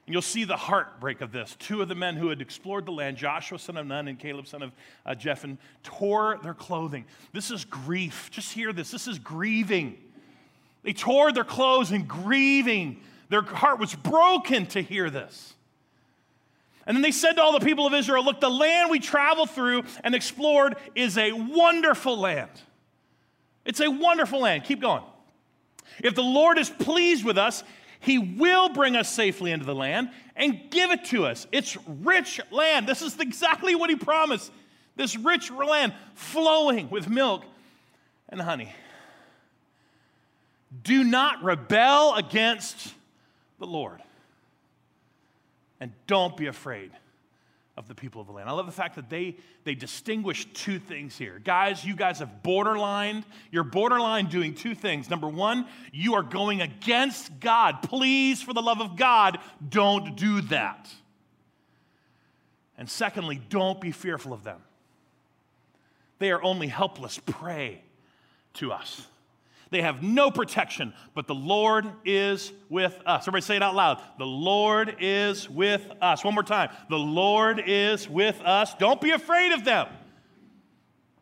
And 0.06 0.14
you'll 0.14 0.22
see 0.22 0.44
the 0.44 0.56
heartbreak 0.56 1.22
of 1.22 1.32
this. 1.32 1.56
Two 1.58 1.82
of 1.82 1.88
the 1.88 1.96
men 1.96 2.16
who 2.16 2.30
had 2.30 2.40
explored 2.40 2.86
the 2.86 2.92
land, 2.92 3.18
Joshua, 3.18 3.58
son 3.58 3.78
of 3.78 3.88
Nun, 3.88 4.08
and 4.08 4.20
Caleb, 4.20 4.46
son 4.46 4.62
of 4.62 4.72
uh, 5.06 5.16
Jephunneh, 5.16 5.58
tore 5.84 6.40
their 6.44 6.54
clothing. 6.54 7.06
This 7.34 7.50
is 7.50 7.66
grief. 7.66 8.30
Just 8.32 8.54
hear 8.54 8.72
this. 8.72 8.92
This 8.92 9.08
is 9.08 9.18
grieving. 9.18 9.98
They 10.84 10.94
tore 10.94 11.32
their 11.32 11.44
clothes 11.44 11.92
in 11.92 12.04
grieving. 12.04 13.02
Their 13.30 13.42
heart 13.42 13.80
was 13.80 13.96
broken 13.96 14.68
to 14.68 14.82
hear 14.82 15.10
this. 15.10 15.56
And 16.86 16.96
then 16.96 17.02
they 17.02 17.12
said 17.12 17.34
to 17.34 17.42
all 17.42 17.58
the 17.58 17.66
people 17.66 17.88
of 17.88 17.94
Israel, 17.96 18.24
Look, 18.24 18.40
the 18.40 18.50
land 18.50 18.92
we 18.92 19.00
traveled 19.00 19.50
through 19.50 19.86
and 20.04 20.14
explored 20.14 20.76
is 20.94 21.18
a 21.18 21.32
wonderful 21.32 22.20
land. 22.20 22.52
It's 23.66 23.80
a 23.80 23.90
wonderful 23.90 24.42
land. 24.42 24.66
Keep 24.66 24.82
going. 24.82 25.02
If 26.04 26.14
the 26.14 26.22
Lord 26.22 26.60
is 26.60 26.70
pleased 26.70 27.26
with 27.26 27.40
us, 27.40 27.64
he 28.06 28.20
will 28.20 28.70
bring 28.70 28.96
us 28.96 29.12
safely 29.12 29.52
into 29.52 29.66
the 29.66 29.74
land 29.74 30.12
and 30.36 30.70
give 30.70 30.92
it 30.92 31.06
to 31.06 31.26
us. 31.26 31.48
It's 31.52 31.76
rich 31.88 32.40
land. 32.52 32.88
This 32.88 33.02
is 33.02 33.20
exactly 33.20 33.74
what 33.74 33.90
he 33.90 33.96
promised. 33.96 34.52
This 34.96 35.18
rich 35.18 35.50
land 35.50 35.94
flowing 36.14 36.90
with 36.92 37.10
milk 37.10 37.44
and 38.30 38.40
honey. 38.40 38.72
Do 40.84 41.04
not 41.04 41.44
rebel 41.44 42.14
against 42.14 42.94
the 43.60 43.66
Lord. 43.66 44.02
And 45.80 45.92
don't 46.06 46.38
be 46.38 46.46
afraid 46.46 46.92
of 47.78 47.88
the 47.88 47.96
people 47.96 48.22
of 48.22 48.28
the 48.28 48.34
land. 48.34 48.48
I 48.48 48.54
love 48.54 48.66
the 48.66 48.72
fact 48.72 48.96
that 48.96 49.10
they, 49.10 49.36
they 49.66 49.76
distinguish 49.76 50.46
two 50.54 50.80
things 50.80 51.18
here. 51.18 51.42
Guys, 51.44 51.84
you 51.84 51.96
guys 51.96 52.20
have 52.20 52.42
borderline. 52.42 53.26
You're 53.52 53.66
borderline 53.66 54.28
doing 54.28 54.56
two 54.56 54.76
things. 54.76 55.10
Number 55.10 55.28
one, 55.28 55.68
you 55.92 56.16
are 56.16 56.24
going 56.24 56.62
against 56.62 57.40
God. 57.40 57.82
Please, 57.82 58.42
for 58.42 58.54
the 58.54 58.62
love 58.62 58.80
of 58.80 58.96
God, 58.96 59.40
don't 59.68 60.16
do 60.16 60.42
that. 60.42 60.90
And 62.78 62.90
secondly, 62.90 63.42
don't 63.50 63.82
be 63.82 63.92
fearful 63.92 64.32
of 64.32 64.44
them. 64.44 64.62
They 66.20 66.32
are 66.32 66.42
only 66.42 66.68
helpless 66.68 67.20
prey 67.26 67.82
to 68.56 68.72
us. 68.72 69.06
They 69.72 69.82
have 69.82 70.04
no 70.04 70.32
protection, 70.32 70.94
but 71.14 71.28
the 71.28 71.36
Lord 71.36 71.86
is 72.06 72.52
with 72.70 73.00
us. 73.06 73.24
Everybody 73.24 73.42
say 73.42 73.56
it 73.56 73.64
out 73.64 73.76
loud. 73.76 74.02
The 74.18 74.26
Lord 74.26 74.98
is 75.00 75.50
with 75.50 75.92
us. 76.02 76.24
One 76.24 76.34
more 76.34 76.44
time. 76.44 76.70
The 76.90 76.98
Lord 76.98 77.62
is 77.66 78.08
with 78.08 78.40
us. 78.42 78.74
Don't 78.76 79.02
be 79.02 79.12
afraid 79.12 79.54
of 79.54 79.66
them. 79.66 79.88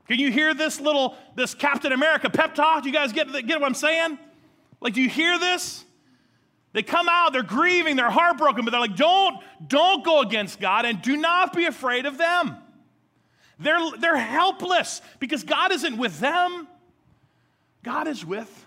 Can 0.08 0.20
you 0.20 0.32
hear 0.32 0.54
this 0.54 0.82
little, 0.82 1.16
this 1.36 1.54
Captain 1.54 1.94
America 1.94 2.30
pep 2.30 2.56
talk? 2.56 2.84
Do 2.84 2.90
you 2.90 2.94
guys 2.94 3.14
get, 3.14 3.32
get 3.48 3.60
what 3.60 3.68
I'm 3.68 3.74
saying? 3.74 4.20
Like, 4.82 4.94
do 4.94 5.02
you 5.02 5.10
hear 5.10 5.40
this? 5.40 5.86
They 6.74 6.84
come 6.84 7.08
out, 7.08 7.34
they're 7.34 7.44
grieving, 7.44 7.96
they're 7.96 8.10
heartbroken, 8.10 8.66
but 8.66 8.72
they're 8.72 8.80
like, 8.80 8.96
don't, 8.96 9.38
don't 9.66 10.04
go 10.04 10.22
against 10.22 10.60
God 10.60 10.86
and 10.86 11.02
do 11.02 11.16
not 11.16 11.56
be 11.56 11.66
afraid 11.66 12.06
of 12.06 12.18
them. 12.18 12.58
They're, 13.60 13.80
they're 14.00 14.18
helpless 14.18 15.02
because 15.20 15.44
God 15.44 15.72
isn't 15.72 15.98
with 15.98 16.20
them. 16.20 16.68
God 17.84 18.08
is 18.08 18.26
with 18.26 18.66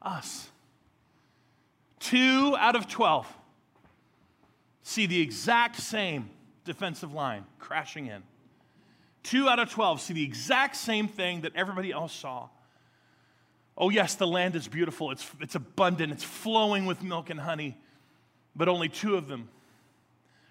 us. 0.00 0.48
Two 2.00 2.56
out 2.58 2.74
of 2.74 2.88
12 2.88 3.26
see 4.82 5.06
the 5.06 5.20
exact 5.20 5.76
same 5.76 6.30
defensive 6.64 7.12
line 7.12 7.44
crashing 7.58 8.06
in. 8.06 8.22
Two 9.22 9.48
out 9.48 9.58
of 9.58 9.70
12 9.70 10.00
see 10.00 10.14
the 10.14 10.24
exact 10.24 10.74
same 10.74 11.06
thing 11.06 11.42
that 11.42 11.52
everybody 11.54 11.92
else 11.92 12.12
saw. 12.12 12.48
Oh, 13.76 13.88
yes, 13.88 14.14
the 14.14 14.26
land 14.26 14.56
is 14.56 14.66
beautiful, 14.68 15.10
it's, 15.10 15.30
it's 15.40 15.54
abundant, 15.54 16.12
it's 16.12 16.24
flowing 16.24 16.86
with 16.86 17.02
milk 17.02 17.30
and 17.30 17.38
honey, 17.40 17.78
but 18.56 18.68
only 18.68 18.88
two 18.88 19.14
of 19.14 19.28
them 19.28 19.48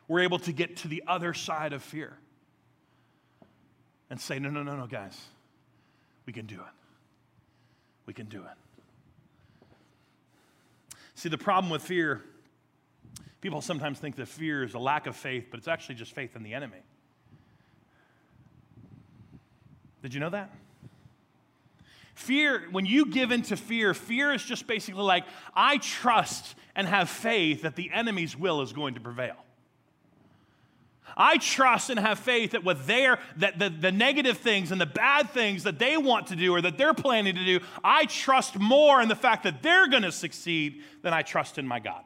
were 0.07 0.19
able 0.19 0.39
to 0.39 0.51
get 0.51 0.77
to 0.77 0.87
the 0.87 1.03
other 1.05 1.33
side 1.33 1.73
of 1.73 1.83
fear 1.83 2.17
and 4.09 4.19
say, 4.21 4.39
No, 4.39 4.49
no, 4.49 4.63
no, 4.63 4.75
no, 4.75 4.87
guys, 4.87 5.19
we 6.25 6.33
can 6.33 6.45
do 6.45 6.55
it 6.55 6.78
we 8.09 8.13
can 8.13 8.25
do 8.25 8.41
it. 8.41 8.57
See, 11.13 11.29
the 11.29 11.37
problem 11.37 11.69
with 11.69 11.83
fear, 11.83 12.23
people 13.39 13.61
sometimes 13.61 13.99
think 13.99 14.15
that 14.15 14.27
fear 14.27 14.63
is 14.63 14.73
a 14.73 14.79
lack 14.79 15.05
of 15.05 15.15
faith, 15.15 15.49
but 15.51 15.59
it's 15.59 15.67
actually 15.67 15.93
just 15.93 16.13
faith 16.15 16.35
in 16.35 16.41
the 16.41 16.55
enemy. 16.55 16.79
Did 20.01 20.15
you 20.15 20.19
know 20.19 20.31
that? 20.31 20.49
Fear, 22.15 22.63
when 22.71 22.87
you 22.87 23.05
give 23.05 23.31
in 23.31 23.43
to 23.43 23.55
fear, 23.55 23.93
fear 23.93 24.33
is 24.33 24.43
just 24.43 24.65
basically 24.65 25.03
like, 25.03 25.25
I 25.53 25.77
trust 25.77 26.55
and 26.75 26.87
have 26.87 27.11
faith 27.11 27.61
that 27.61 27.75
the 27.75 27.91
enemy's 27.93 28.35
will 28.35 28.63
is 28.63 28.73
going 28.73 28.95
to 28.95 28.99
prevail. 29.01 29.35
I 31.19 31.37
trust 31.37 31.89
and 31.89 31.99
have 31.99 32.17
faith 32.17 32.51
that 32.51 32.63
what 32.63 32.87
they're, 32.87 33.19
that 33.35 33.59
the, 33.59 33.69
the 33.69 33.91
negative 33.91 34.37
things 34.37 34.71
and 34.71 34.79
the 34.79 34.85
bad 34.85 35.29
things 35.31 35.63
that 35.63 35.77
they 35.77 35.97
want 35.97 36.27
to 36.27 36.35
do 36.37 36.55
or 36.55 36.61
that 36.61 36.77
they're 36.77 36.93
planning 36.93 37.35
to 37.35 37.43
do, 37.43 37.59
I 37.83 38.05
trust 38.05 38.57
more 38.57 39.01
in 39.01 39.09
the 39.09 39.15
fact 39.15 39.43
that 39.43 39.61
they're 39.61 39.89
going 39.89 40.03
to 40.03 40.13
succeed 40.13 40.81
than 41.01 41.13
I 41.13 41.21
trust 41.21 41.57
in 41.57 41.67
my 41.67 41.79
God. 41.79 42.03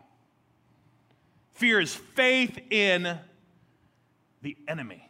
Fear 1.53 1.81
is 1.81 1.93
faith 1.93 2.57
in 2.71 3.19
the 4.41 4.57
enemy. 4.67 5.07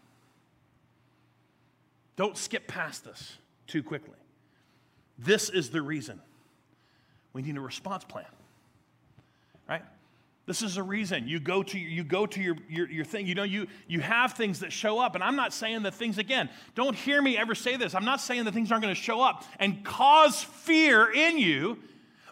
Don't 2.17 2.37
skip 2.37 2.67
past 2.67 3.05
this 3.05 3.37
too 3.67 3.81
quickly. 3.81 4.17
This 5.17 5.49
is 5.49 5.69
the 5.69 5.81
reason 5.81 6.21
we 7.31 7.41
need 7.41 7.55
a 7.55 7.61
response 7.61 8.03
plan? 8.03 8.25
This 10.45 10.61
is 10.61 10.75
a 10.75 10.83
reason 10.83 11.27
you 11.27 11.39
go 11.39 11.63
to 11.63 11.79
you 11.79 12.03
go 12.03 12.25
to 12.25 12.41
your, 12.41 12.57
your, 12.67 12.89
your 12.89 13.05
thing. 13.05 13.25
You 13.25 13.35
know, 13.35 13.43
you 13.43 13.67
you 13.87 14.01
have 14.01 14.33
things 14.33 14.59
that 14.59 14.73
show 14.73 14.99
up. 14.99 15.15
And 15.15 15.23
I'm 15.23 15.37
not 15.37 15.53
saying 15.53 15.83
that 15.83 15.93
things 15.93 16.17
again, 16.17 16.49
don't 16.75 16.95
hear 16.95 17.21
me 17.21 17.37
ever 17.37 17.55
say 17.55 17.77
this. 17.77 17.95
I'm 17.95 18.03
not 18.03 18.19
saying 18.19 18.43
that 18.45 18.53
things 18.53 18.71
aren't 18.71 18.83
going 18.83 18.93
to 18.93 19.01
show 19.01 19.21
up 19.21 19.45
and 19.57 19.85
cause 19.85 20.43
fear 20.43 21.09
in 21.09 21.37
you, 21.37 21.79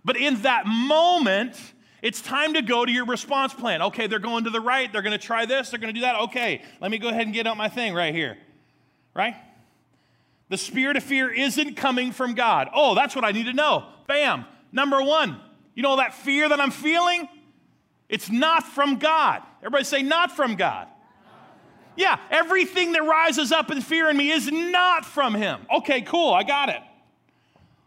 but 0.03 0.17
in 0.17 0.41
that 0.41 0.65
moment, 0.65 1.55
it's 2.01 2.21
time 2.21 2.55
to 2.55 2.61
go 2.61 2.85
to 2.85 2.91
your 2.91 3.05
response 3.05 3.53
plan. 3.53 3.81
Okay, 3.81 4.07
they're 4.07 4.19
going 4.19 4.43
to 4.43 4.49
the 4.49 4.59
right, 4.59 4.91
they're 4.91 5.03
going 5.03 5.17
to 5.17 5.25
try 5.25 5.45
this, 5.45 5.69
they're 5.69 5.79
going 5.79 5.93
to 5.93 5.99
do 5.99 6.05
that. 6.05 6.19
Okay, 6.23 6.61
let 6.81 6.91
me 6.91 6.97
go 6.97 7.07
ahead 7.07 7.21
and 7.21 7.33
get 7.33 7.47
out 7.47 7.55
my 7.55 7.69
thing 7.69 7.93
right 7.93 8.13
here. 8.13 8.37
Right? 9.13 9.35
The 10.49 10.57
spirit 10.57 10.97
of 10.97 11.03
fear 11.03 11.31
isn't 11.31 11.77
coming 11.77 12.11
from 12.11 12.33
God. 12.33 12.69
Oh, 12.73 12.93
that's 12.93 13.15
what 13.15 13.23
I 13.23 13.31
need 13.31 13.45
to 13.45 13.53
know. 13.53 13.85
Bam. 14.07 14.45
Number 14.73 15.01
one, 15.01 15.39
you 15.75 15.83
know 15.83 15.95
that 15.95 16.13
fear 16.13 16.49
that 16.49 16.59
I'm 16.59 16.71
feeling? 16.71 17.29
It's 18.11 18.29
not 18.29 18.67
from 18.67 18.97
God. 18.97 19.41
Everybody 19.61 19.85
say, 19.85 20.03
not 20.03 20.35
from 20.35 20.55
God. 20.55 20.87
Yeah, 21.95 22.19
everything 22.29 22.91
that 22.91 23.03
rises 23.03 23.53
up 23.53 23.71
in 23.71 23.81
fear 23.81 24.09
in 24.09 24.17
me 24.17 24.31
is 24.31 24.51
not 24.51 25.05
from 25.05 25.33
Him. 25.33 25.65
Okay, 25.77 26.01
cool, 26.01 26.33
I 26.33 26.43
got 26.43 26.67
it. 26.67 26.81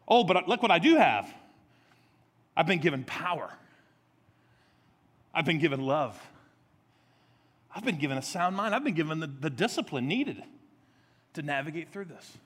Oh, 0.08 0.24
but 0.24 0.48
look 0.48 0.62
what 0.62 0.70
I 0.70 0.78
do 0.78 0.96
have. 0.96 1.32
I've 2.56 2.66
been 2.66 2.80
given 2.80 3.04
power, 3.04 3.50
I've 5.34 5.44
been 5.44 5.58
given 5.58 5.80
love, 5.80 6.18
I've 7.74 7.84
been 7.84 7.98
given 7.98 8.16
a 8.16 8.22
sound 8.22 8.56
mind, 8.56 8.74
I've 8.74 8.84
been 8.84 8.94
given 8.94 9.20
the, 9.20 9.26
the 9.26 9.50
discipline 9.50 10.08
needed 10.08 10.42
to 11.34 11.42
navigate 11.42 11.90
through 11.90 12.06
this. 12.06 12.38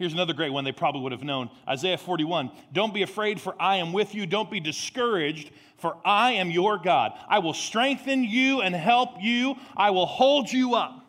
Here's 0.00 0.14
another 0.14 0.32
great 0.32 0.50
one 0.50 0.64
they 0.64 0.72
probably 0.72 1.02
would 1.02 1.12
have 1.12 1.22
known 1.22 1.50
Isaiah 1.68 1.98
41. 1.98 2.50
Don't 2.72 2.94
be 2.94 3.02
afraid, 3.02 3.38
for 3.38 3.54
I 3.60 3.76
am 3.76 3.92
with 3.92 4.14
you. 4.14 4.24
Don't 4.24 4.50
be 4.50 4.58
discouraged, 4.58 5.50
for 5.76 5.98
I 6.06 6.32
am 6.32 6.50
your 6.50 6.78
God. 6.78 7.12
I 7.28 7.40
will 7.40 7.52
strengthen 7.52 8.24
you 8.24 8.62
and 8.62 8.74
help 8.74 9.16
you. 9.20 9.56
I 9.76 9.90
will 9.90 10.06
hold 10.06 10.50
you 10.50 10.74
up 10.74 11.04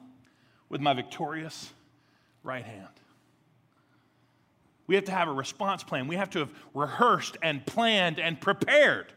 with 0.68 0.82
my 0.82 0.94
victorious 0.94 1.72
right 2.44 2.66
hand. 2.66 2.90
We 4.88 4.96
have 4.96 5.06
to 5.06 5.14
have 5.14 5.30
a 5.30 5.34
response 5.34 5.86
plan. 5.86 6.08
We 6.08 6.18
have 6.18 6.32
to 6.32 6.40
have 6.40 6.52
rehearsed 6.74 7.38
and 7.42 7.66
planned 7.66 8.20
and 8.20 8.42
prepared 8.42 9.14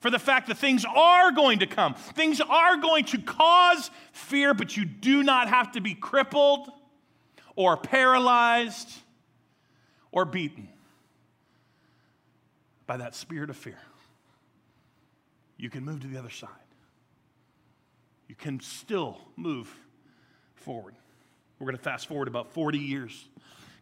for 0.00 0.10
the 0.10 0.18
fact 0.18 0.48
that 0.48 0.56
things 0.56 0.86
are 0.86 1.30
going 1.30 1.58
to 1.58 1.66
come. 1.66 1.92
Things 1.92 2.40
are 2.40 2.78
going 2.78 3.04
to 3.04 3.18
cause 3.18 3.90
fear, 4.12 4.54
but 4.54 4.78
you 4.78 4.86
do 4.86 5.22
not 5.22 5.50
have 5.50 5.72
to 5.72 5.82
be 5.82 5.92
crippled 5.92 6.70
or 7.54 7.76
paralyzed 7.76 8.90
or 10.12 10.24
beaten 10.24 10.68
by 12.86 12.96
that 12.96 13.14
spirit 13.14 13.50
of 13.50 13.56
fear, 13.56 13.78
you 15.56 15.70
can 15.70 15.84
move 15.84 16.00
to 16.00 16.06
the 16.06 16.18
other 16.18 16.30
side. 16.30 16.48
You 18.28 18.34
can 18.34 18.60
still 18.60 19.18
move 19.36 19.74
forward. 20.54 20.94
We're 21.58 21.66
going 21.66 21.76
to 21.76 21.82
fast 21.82 22.06
forward 22.06 22.28
about 22.28 22.52
40 22.52 22.78
years 22.78 23.28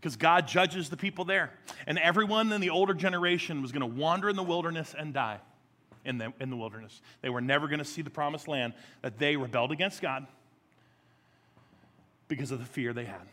because 0.01 0.17
God 0.17 0.47
judges 0.49 0.89
the 0.89 0.97
people 0.97 1.25
there. 1.25 1.53
And 1.87 1.99
everyone 1.99 2.53
in 2.53 2.61
the 2.61 2.71
older 2.71 2.95
generation 2.95 3.63
was 3.63 3.73
going 3.73 3.81
to 3.81 4.01
wander 4.01 4.29
in 4.29 4.37
the 4.37 4.43
wilderness 4.43 4.95
and 4.99 5.13
die 5.13 5.41
in 6.05 6.19
the, 6.19 6.33
in 6.41 6.51
the 6.51 6.57
wilderness. 6.57 7.01
They 7.21 7.29
were 7.29 7.41
never 7.41 7.69
going 7.69 7.81
to 7.81 7.85
see 7.85 8.03
the 8.03 8.11
promised 8.11 8.49
land 8.49 8.73
that 9.03 9.19
they 9.19 9.37
rebelled 9.37 9.73
against 9.73 10.01
God 10.01 10.27
because 12.29 12.51
of 12.51 12.59
the 12.59 12.65
fear 12.65 12.93
they 12.93 13.05
had. 13.05 13.27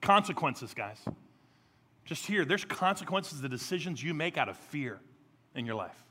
Consequences, 0.00 0.74
guys. 0.74 0.98
Just 2.08 2.24
here, 2.24 2.46
there's 2.46 2.64
consequences 2.64 3.34
to 3.34 3.42
the 3.42 3.50
decisions 3.50 4.02
you 4.02 4.14
make 4.14 4.38
out 4.38 4.48
of 4.48 4.56
fear 4.56 4.98
in 5.54 5.66
your 5.66 5.74
life. 5.74 6.02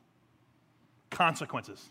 Consequences. 1.10 1.83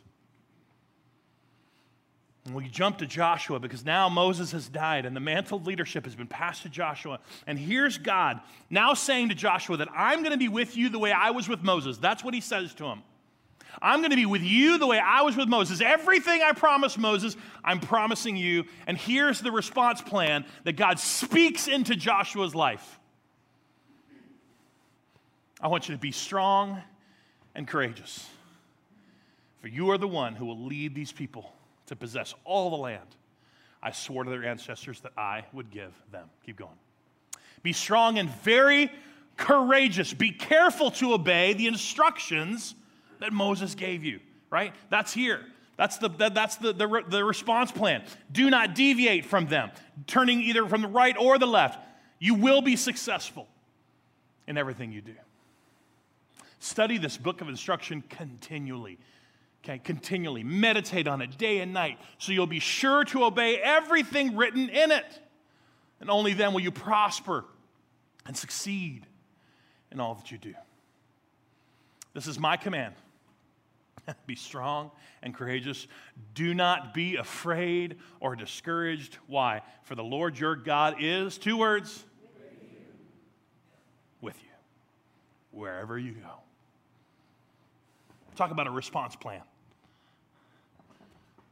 And 2.45 2.55
we 2.55 2.69
jump 2.69 2.99
to 2.99 3.07
Joshua 3.07 3.59
because 3.59 3.85
now 3.85 4.09
Moses 4.09 4.53
has 4.53 4.69
died 4.69 5.07
and 5.07 5.17
the 5.17 5.21
mantle 5.21 5.59
of 5.59 5.67
leadership 5.67 6.05
has 6.05 6.15
been 6.15 6.29
passed 6.29 6.63
to 6.63 6.69
Joshua. 6.69 7.19
And 7.49 7.59
here's 7.59 7.99
God 7.99 8.39
now 8.71 8.95
saying 8.95 9.31
to 9.31 9.35
Joshua 9.35 9.79
that 9.79 9.89
I'm 9.93 10.21
going 10.21 10.31
to 10.31 10.39
be 10.39 10.47
with 10.47 10.77
you 10.77 10.89
the 10.89 11.01
way 11.01 11.11
I 11.11 11.33
was 11.33 11.49
with 11.49 11.65
Moses. 11.65 11.99
That's 11.99 12.23
what 12.23 12.33
he 12.33 12.41
says 12.41 12.75
to 12.75 12.85
him. 12.85 13.03
I'm 13.83 14.03
going 14.03 14.11
to 14.11 14.17
be 14.17 14.25
with 14.25 14.43
you 14.43 14.79
the 14.79 14.87
way 14.87 15.01
I 15.01 15.23
was 15.23 15.37
with 15.37 15.49
Moses. 15.49 15.81
Everything 15.81 16.43
I 16.43 16.53
promised 16.53 16.97
Moses, 16.97 17.37
I'm 17.65 17.81
promising 17.81 18.37
you. 18.37 18.67
And 18.87 18.97
here's 18.97 19.41
the 19.41 19.51
response 19.51 20.01
plan 20.01 20.45
that 20.63 20.75
God 20.75 21.01
speaks 21.01 21.67
into 21.67 21.97
Joshua's 21.97 22.55
life. 22.55 23.01
I 25.61 25.69
want 25.69 25.89
you 25.89 25.95
to 25.95 26.01
be 26.01 26.13
strong 26.13 26.83
and 27.55 27.67
courageous. 27.67 28.29
For 29.61 29.69
you 29.69 29.91
are 29.91 29.99
the 29.99 30.09
one 30.09 30.35
who 30.35 30.45
will 30.45 30.65
lead 30.65 30.95
these 30.95 31.13
people 31.13 31.53
to 31.87 31.97
possess 31.97 32.35
all 32.45 32.71
the 32.71 32.77
land 32.77 33.17
I 33.83 33.93
swore 33.93 34.25
to 34.25 34.31
their 34.31 34.45
ancestors 34.45 35.01
that 35.01 35.13
I 35.17 35.45
would 35.53 35.71
give 35.71 35.93
them. 36.11 36.29
Keep 36.45 36.59
going. 36.59 36.77
Be 37.63 37.73
strong 37.73 38.19
and 38.19 38.29
very 38.29 38.91
courageous. 39.37 40.13
Be 40.13 40.31
careful 40.31 40.91
to 40.93 41.15
obey 41.15 41.53
the 41.53 41.67
instructions 41.67 42.75
that 43.21 43.33
Moses 43.33 43.75
gave 43.75 44.05
you, 44.05 44.21
right? 44.51 44.75
That's 44.91 45.13
here. 45.13 45.41
That's 45.77 45.99
the, 45.99 46.09
that, 46.11 46.35
that's 46.35 46.57
the, 46.57 46.73
the, 46.73 47.03
the 47.09 47.25
response 47.25 47.71
plan. 47.71 48.03
Do 48.33 48.51
not 48.51 48.75
deviate 48.75 49.25
from 49.25 49.47
them, 49.47 49.71
turning 50.07 50.41
either 50.41 50.67
from 50.67 50.83
the 50.83 50.89
right 50.89 51.17
or 51.19 51.39
the 51.39 51.47
left. 51.47 51.79
You 52.19 52.35
will 52.35 52.63
be 52.63 52.77
successful 52.77 53.47
in 54.47 54.57
everything 54.57 54.93
you 54.93 55.01
do. 55.01 55.15
Study 56.59 56.99
this 56.99 57.17
book 57.17 57.41
of 57.41 57.49
instruction 57.49 58.03
continually. 58.09 58.99
Okay, 59.65 59.79
continually. 59.79 60.45
Meditate 60.45 61.09
on 61.09 61.21
it 61.23 61.37
day 61.37 61.59
and 61.59 61.73
night 61.73 61.99
so 62.19 62.33
you'll 62.33 62.47
be 62.47 62.61
sure 62.61 63.05
to 63.05 63.25
obey 63.25 63.57
everything 63.57 64.37
written 64.37 64.69
in 64.69 64.93
it. 64.93 65.21
And 66.01 66.11
only 66.11 66.35
then 66.35 66.53
will 66.53 66.61
you 66.61 66.71
prosper 66.71 67.45
and 68.27 68.37
succeed 68.37 69.07
in 69.91 70.01
all 70.01 70.15
that 70.15 70.31
you 70.31 70.39
do. 70.39 70.55
This 72.15 72.27
is 72.27 72.39
my 72.39 72.57
command. 72.57 72.95
be 74.27 74.37
strong 74.37 74.91
and 75.23 75.35
courageous. 75.35 75.87
Do 76.35 76.55
not 76.55 76.95
be 76.95 77.17
afraid 77.17 77.97
or 78.21 78.37
discouraged. 78.37 79.19
Why? 79.27 79.63
For 79.83 79.95
the 79.95 80.05
Lord 80.05 80.39
your 80.39 80.57
God 80.57 80.97
is, 81.01 81.39
two 81.39 81.57
words, 81.57 82.05
with 84.21 84.37
you, 84.43 84.51
wherever 85.51 85.99
you 85.99 86.13
go. 86.13 86.46
Talk 88.37 88.51
about 88.51 88.67
a 88.67 88.71
response 88.71 89.17
plan. 89.17 89.43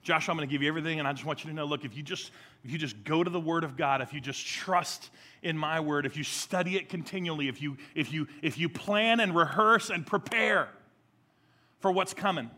Joshua, 0.02 0.32
I'm 0.32 0.36
going 0.36 0.46
to 0.46 0.52
give 0.52 0.60
you 0.62 0.68
everything, 0.68 0.98
and 0.98 1.08
I 1.08 1.14
just 1.14 1.24
want 1.24 1.44
you 1.44 1.50
to 1.50 1.56
know 1.56 1.64
look, 1.64 1.86
if 1.86 1.96
you 1.96 2.02
just 2.02 2.30
if 2.62 2.70
you 2.70 2.76
just 2.76 3.02
go 3.04 3.24
to 3.24 3.30
the 3.30 3.40
Word 3.40 3.64
of 3.64 3.74
God, 3.76 4.02
if 4.02 4.12
you 4.12 4.20
just 4.20 4.46
trust 4.46 5.08
in 5.42 5.56
my 5.56 5.80
word, 5.80 6.04
if 6.04 6.16
you 6.16 6.24
study 6.24 6.76
it 6.76 6.90
continually, 6.90 7.48
if 7.48 7.62
you 7.62 7.78
if 7.94 8.12
you 8.12 8.28
if 8.42 8.58
you 8.58 8.68
plan 8.68 9.18
and 9.20 9.34
rehearse 9.34 9.88
and 9.88 10.06
prepare 10.06 10.68
for 11.80 11.90
what's 11.90 12.12
coming, 12.12 12.50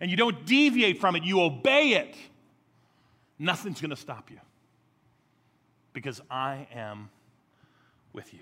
and 0.00 0.10
you 0.10 0.16
don't 0.16 0.44
deviate 0.44 1.00
from 1.00 1.14
it, 1.14 1.22
you 1.22 1.40
obey 1.40 1.92
it, 1.92 2.16
nothing's 3.38 3.80
going 3.80 3.90
to 3.90 3.96
stop 3.96 4.28
you. 4.28 4.40
Because 5.92 6.20
I 6.28 6.66
am 6.74 7.10
with 8.12 8.34
you. 8.34 8.40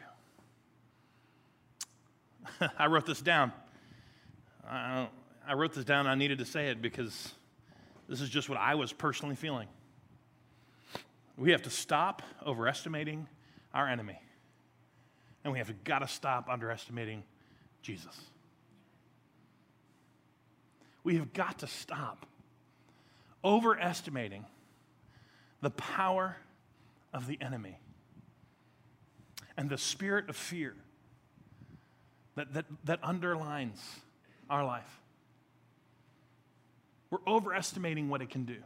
I 2.79 2.87
wrote 2.87 3.05
this 3.05 3.21
down. 3.21 3.53
I, 4.69 5.09
I 5.47 5.55
wrote 5.55 5.75
this 5.75 5.85
down. 5.85 6.07
I 6.07 6.15
needed 6.15 6.39
to 6.39 6.45
say 6.45 6.69
it 6.69 6.81
because 6.81 7.33
this 8.09 8.21
is 8.21 8.29
just 8.29 8.49
what 8.49 8.59
I 8.59 8.75
was 8.75 8.93
personally 8.93 9.37
feeling. 9.37 9.69
We 11.37 11.51
have 11.51 11.63
to 11.63 11.71
stop 11.71 12.23
overestimating 12.47 13.27
our 13.73 13.89
enemy, 13.89 14.21
and 15.43 15.53
we 15.53 15.59
have 15.59 15.85
got 15.85 15.99
to 15.99 16.09
stop 16.09 16.49
underestimating 16.49 17.25
Jesus. 17.83 18.19
We 21.03 21.17
have 21.17 21.33
got 21.33 21.59
to 21.59 21.67
stop 21.67 22.27
overestimating 23.45 24.47
the 25.61 25.71
power 25.71 26.37
of 27.13 27.27
the 27.27 27.39
enemy 27.41 27.79
and 29.57 29.69
the 29.69 29.79
spirit 29.79 30.29
of 30.29 30.37
fear 30.37 30.75
that, 32.37 32.55
that, 32.55 32.65
that 32.85 33.01
underlines 33.03 33.81
our 34.49 34.65
life. 34.65 35.01
We're 37.11 37.19
overestimating 37.27 38.09
what 38.09 38.23
it 38.23 38.31
can 38.31 38.45
do. 38.45 38.57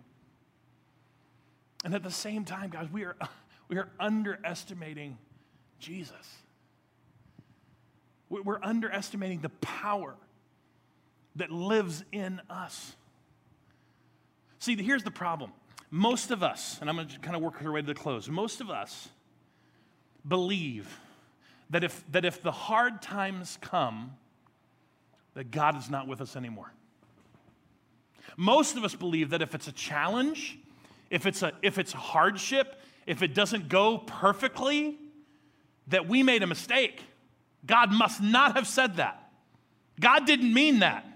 And 1.84 1.94
at 1.94 2.02
the 2.02 2.10
same 2.10 2.44
time, 2.44 2.70
guys, 2.70 2.88
we 2.90 3.04
are, 3.04 3.16
we 3.68 3.76
are 3.76 3.88
underestimating 4.00 5.18
Jesus. 5.78 6.12
We're 8.30 8.62
underestimating 8.62 9.40
the 9.40 9.48
power 9.48 10.14
that 11.36 11.50
lives 11.50 12.04
in 12.12 12.40
us. 12.50 12.94
See, 14.58 14.76
here's 14.82 15.04
the 15.04 15.10
problem. 15.10 15.52
Most 15.90 16.30
of 16.30 16.42
us, 16.42 16.78
and 16.80 16.90
I'm 16.90 16.96
going 16.96 17.08
to 17.08 17.18
kind 17.20 17.36
of 17.36 17.42
work 17.42 17.62
our 17.62 17.72
way 17.72 17.80
to 17.80 17.86
the 17.86 17.94
close, 17.94 18.28
most 18.28 18.60
of 18.60 18.70
us 18.70 19.08
believe 20.26 21.00
that 21.70 21.84
if, 21.84 22.04
that 22.12 22.24
if 22.24 22.42
the 22.42 22.52
hard 22.52 23.00
times 23.00 23.58
come, 23.60 24.12
that 25.38 25.52
God 25.52 25.78
is 25.78 25.88
not 25.88 26.08
with 26.08 26.20
us 26.20 26.34
anymore. 26.34 26.72
Most 28.36 28.76
of 28.76 28.82
us 28.82 28.96
believe 28.96 29.30
that 29.30 29.40
if 29.40 29.54
it's 29.54 29.68
a 29.68 29.72
challenge, 29.72 30.58
if 31.10 31.26
it's 31.26 31.44
a, 31.44 31.52
if 31.62 31.78
it's 31.78 31.92
hardship, 31.92 32.82
if 33.06 33.22
it 33.22 33.34
doesn't 33.34 33.68
go 33.68 33.98
perfectly, 33.98 34.98
that 35.86 36.08
we 36.08 36.24
made 36.24 36.42
a 36.42 36.46
mistake. 36.48 37.04
God 37.64 37.92
must 37.92 38.20
not 38.20 38.56
have 38.56 38.66
said 38.66 38.96
that. 38.96 39.30
God 40.00 40.26
didn't 40.26 40.52
mean 40.52 40.80
that. 40.80 41.06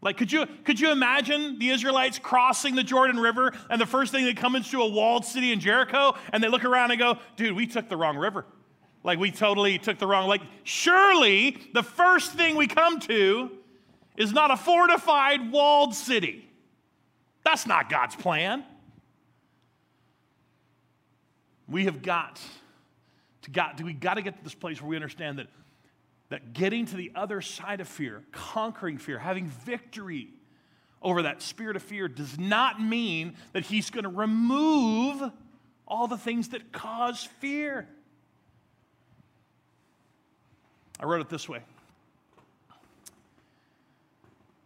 Like, 0.00 0.16
could 0.16 0.30
you, 0.30 0.46
could 0.62 0.78
you 0.78 0.92
imagine 0.92 1.58
the 1.58 1.70
Israelites 1.70 2.20
crossing 2.20 2.76
the 2.76 2.84
Jordan 2.84 3.18
River 3.18 3.52
and 3.68 3.80
the 3.80 3.86
first 3.86 4.12
thing 4.12 4.26
they 4.26 4.34
come 4.34 4.54
into 4.54 4.80
a 4.80 4.88
walled 4.88 5.24
city 5.24 5.50
in 5.50 5.58
Jericho 5.58 6.14
and 6.32 6.40
they 6.40 6.46
look 6.46 6.64
around 6.64 6.92
and 6.92 7.00
go, 7.00 7.18
dude, 7.34 7.56
we 7.56 7.66
took 7.66 7.88
the 7.88 7.96
wrong 7.96 8.16
river. 8.16 8.46
Like, 9.08 9.18
we 9.18 9.30
totally 9.30 9.78
took 9.78 9.98
the 9.98 10.06
wrong, 10.06 10.28
like, 10.28 10.42
surely 10.64 11.56
the 11.72 11.82
first 11.82 12.34
thing 12.34 12.56
we 12.56 12.66
come 12.66 13.00
to 13.00 13.50
is 14.18 14.34
not 14.34 14.50
a 14.50 14.56
fortified 14.58 15.50
walled 15.50 15.94
city. 15.94 16.46
That's 17.42 17.66
not 17.66 17.88
God's 17.88 18.16
plan. 18.16 18.64
We 21.66 21.86
have 21.86 22.02
got 22.02 22.38
to 23.44 23.50
got, 23.50 23.82
we 23.82 23.94
got 23.94 24.14
to 24.14 24.22
get 24.22 24.36
to 24.36 24.44
this 24.44 24.54
place 24.54 24.78
where 24.82 24.90
we 24.90 24.96
understand 24.96 25.38
that 25.38 25.46
that 26.28 26.52
getting 26.52 26.84
to 26.84 26.96
the 26.96 27.10
other 27.14 27.40
side 27.40 27.80
of 27.80 27.88
fear, 27.88 28.22
conquering 28.30 28.98
fear, 28.98 29.18
having 29.18 29.46
victory 29.46 30.28
over 31.00 31.22
that 31.22 31.40
spirit 31.40 31.76
of 31.76 31.82
fear 31.82 32.08
does 32.08 32.38
not 32.38 32.78
mean 32.78 33.36
that 33.54 33.64
he's 33.64 33.88
going 33.88 34.04
to 34.04 34.10
remove 34.10 35.32
all 35.86 36.08
the 36.08 36.18
things 36.18 36.50
that 36.50 36.72
cause 36.72 37.26
fear. 37.40 37.88
I 41.00 41.04
wrote 41.06 41.20
it 41.20 41.28
this 41.28 41.48
way 41.48 41.62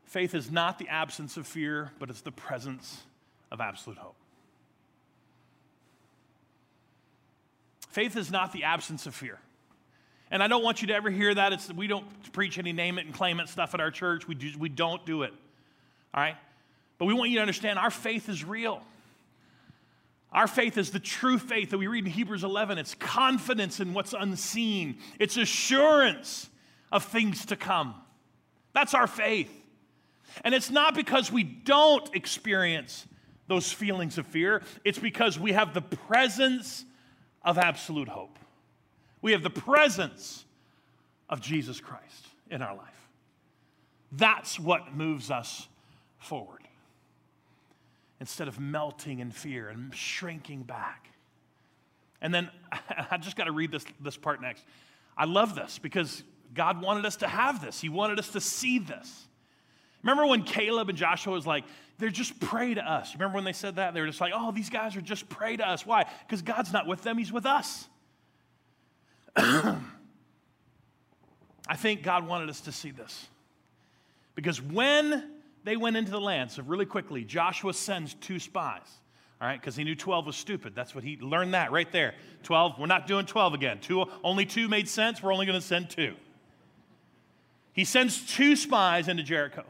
Faith 0.05 0.35
is 0.35 0.51
not 0.51 0.79
the 0.79 0.88
absence 0.88 1.37
of 1.37 1.47
fear, 1.47 1.90
but 1.99 2.11
it's 2.11 2.21
the 2.21 2.33
presence 2.33 3.03
of 3.51 3.61
absolute 3.61 3.99
hope. 3.99 4.16
Faith 7.88 8.16
is 8.16 8.31
not 8.31 8.53
the 8.53 8.64
absence 8.64 9.07
of 9.07 9.14
fear. 9.14 9.38
And 10.31 10.42
I 10.42 10.49
don't 10.49 10.62
want 10.62 10.81
you 10.81 10.88
to 10.88 10.95
ever 10.95 11.11
hear 11.11 11.35
that. 11.35 11.53
It's, 11.53 11.71
we 11.71 11.87
don't 11.87 12.07
preach 12.33 12.59
any 12.59 12.73
name 12.73 12.99
it 12.99 13.05
and 13.05 13.14
claim 13.14 13.38
it 13.38 13.49
stuff 13.49 13.75
at 13.75 13.81
our 13.81 13.90
church. 13.90 14.27
We, 14.27 14.35
do, 14.35 14.51
we 14.59 14.71
don't 14.71 15.05
do 15.05 15.25
it. 15.25 15.33
All 16.14 16.23
right? 16.23 16.37
But 16.97 17.05
we 17.05 17.12
want 17.12 17.31
you 17.31 17.37
to 17.37 17.42
understand 17.42 17.79
our 17.79 17.90
faith 17.90 18.31
is 18.31 18.42
real. 18.42 18.83
Our 20.33 20.47
faith 20.47 20.79
is 20.79 20.90
the 20.90 20.99
true 20.99 21.38
faith 21.38 21.71
that 21.71 21.79
we 21.79 21.87
read 21.87 22.07
in 22.07 22.11
Hebrews 22.11 22.42
11. 22.42 22.79
It's 22.79 22.95
confidence 22.95 23.81
in 23.81 23.92
what's 23.92 24.14
unseen, 24.14 24.99
it's 25.18 25.37
assurance 25.37 26.49
of 26.90 27.05
things 27.05 27.47
to 27.47 27.57
come. 27.57 27.95
That's 28.73 28.95
our 28.95 29.07
faith. 29.07 29.51
And 30.45 30.55
it's 30.55 30.71
not 30.71 30.95
because 30.95 31.31
we 31.31 31.42
don't 31.42 32.14
experience 32.14 33.07
those 33.49 33.71
feelings 33.71 34.16
of 34.16 34.27
fear, 34.27 34.62
it's 34.85 34.99
because 34.99 35.38
we 35.38 35.53
have 35.53 35.75
the 35.75 35.83
presence 35.83 36.87
of 37.42 37.59
absolute 37.59 38.09
hope. 38.09 38.38
We 39.21 39.33
have 39.33 39.42
the 39.42 39.51
presence 39.51 40.45
of 41.29 41.40
Jesus 41.40 41.81
Christ 41.81 42.27
in 42.51 42.62
our 42.62 42.75
life. 42.75 42.88
That's 44.12 44.59
what 44.59 44.95
moves 44.95 45.31
us 45.31 45.68
forward. 46.18 46.62
Instead 48.22 48.46
of 48.46 48.61
melting 48.61 49.18
in 49.18 49.32
fear 49.32 49.68
and 49.68 49.92
shrinking 49.92 50.62
back. 50.62 51.11
And 52.20 52.32
then 52.32 52.48
I 53.11 53.16
just 53.16 53.35
got 53.35 53.46
to 53.46 53.52
read 53.52 53.72
this, 53.72 53.85
this 53.98 54.16
part 54.16 54.40
next. 54.40 54.64
I 55.16 55.24
love 55.24 55.56
this 55.56 55.80
because 55.80 56.22
God 56.54 56.80
wanted 56.80 57.04
us 57.04 57.16
to 57.16 57.26
have 57.26 57.61
this, 57.61 57.80
He 57.80 57.88
wanted 57.88 58.20
us 58.20 58.28
to 58.28 58.40
see 58.40 58.78
this. 58.78 59.26
Remember 60.04 60.24
when 60.24 60.44
Caleb 60.44 60.88
and 60.88 60.96
Joshua 60.96 61.32
was 61.32 61.48
like, 61.48 61.64
they're 61.98 62.11
just 62.11 62.38
prey 62.38 62.74
to 62.74 62.80
us. 62.80 63.12
Remember 63.14 63.35
when 63.35 63.42
they 63.44 63.52
said 63.52 63.74
that? 63.74 63.92
They 63.92 64.00
were 64.00 64.06
just 64.06 64.20
like, 64.20 64.32
oh, 64.32 64.52
these 64.52 64.70
guys 64.70 64.94
are 64.94 65.00
just 65.00 65.28
prey 65.28 65.56
to 65.56 65.68
us. 65.68 65.85
Why? 65.85 66.06
Because 66.24 66.42
God's 66.42 66.72
not 66.72 66.87
with 66.87 67.02
them, 67.02 67.18
He's 67.18 67.32
with 67.32 67.44
us. 67.44 67.88
I 69.37 69.80
think 71.76 72.04
God 72.04 72.24
wanted 72.24 72.50
us 72.50 72.61
to 72.61 72.70
see 72.70 72.92
this. 72.92 73.26
Because 74.37 74.62
when 74.62 75.28
they 75.64 75.77
went 75.77 75.96
into 75.96 76.11
the 76.11 76.20
land, 76.20 76.51
so 76.51 76.62
really 76.62 76.87
quickly, 76.87 77.25
Joshua 77.25 77.72
sends 77.72 78.14
two 78.14 78.38
spies, 78.38 78.88
all 79.40 79.48
right, 79.48 79.61
because 79.61 79.77
he 79.77 79.85
knew 79.85 79.94
12 79.94 80.27
was 80.27 80.37
stupid. 80.37 80.75
That's 80.75 80.94
what 80.94 81.05
he 81.05 81.16
learned 81.18 81.55
that 81.55 81.72
right 81.72 81.90
there. 81.92 82.14
12, 82.42 82.79
we're 82.79 82.87
not 82.87 83.07
doing 83.07 83.27
12 83.27 83.55
again. 83.55 83.79
Two, 83.81 84.05
only 84.25 84.46
two 84.46 84.68
made 84.68 84.88
sense, 84.88 85.22
we're 85.22 85.33
only 85.33 85.46
going 85.46 85.61
to 85.61 85.66
send 85.66 85.90
two. 85.90 86.14
He 87.72 87.85
sends 87.85 88.27
two 88.27 88.57
spies 88.57 89.09
into 89.09 89.22
Jericho 89.22 89.64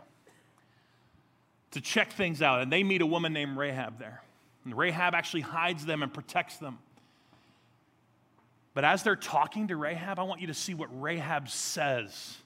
to 1.73 1.81
check 1.81 2.13
things 2.13 2.43
out, 2.43 2.61
and 2.61 2.73
they 2.73 2.83
meet 2.83 3.01
a 3.01 3.07
woman 3.07 3.33
named 3.33 3.57
Rahab 3.57 3.99
there. 3.99 4.23
And 4.65 4.77
Rahab 4.77 5.15
actually 5.15 5.41
hides 5.41 5.85
them 5.85 6.03
and 6.03 6.13
protects 6.13 6.59
them. 6.59 6.79
But 8.75 8.85
as 8.85 9.03
they're 9.03 9.17
talking 9.17 9.69
to 9.69 9.77
Rahab, 9.77 10.19
I 10.19 10.23
want 10.23 10.41
you 10.41 10.47
to 10.47 10.55
see 10.55 10.75
what 10.75 10.89
Rahab 10.93 11.49
says 11.49 12.37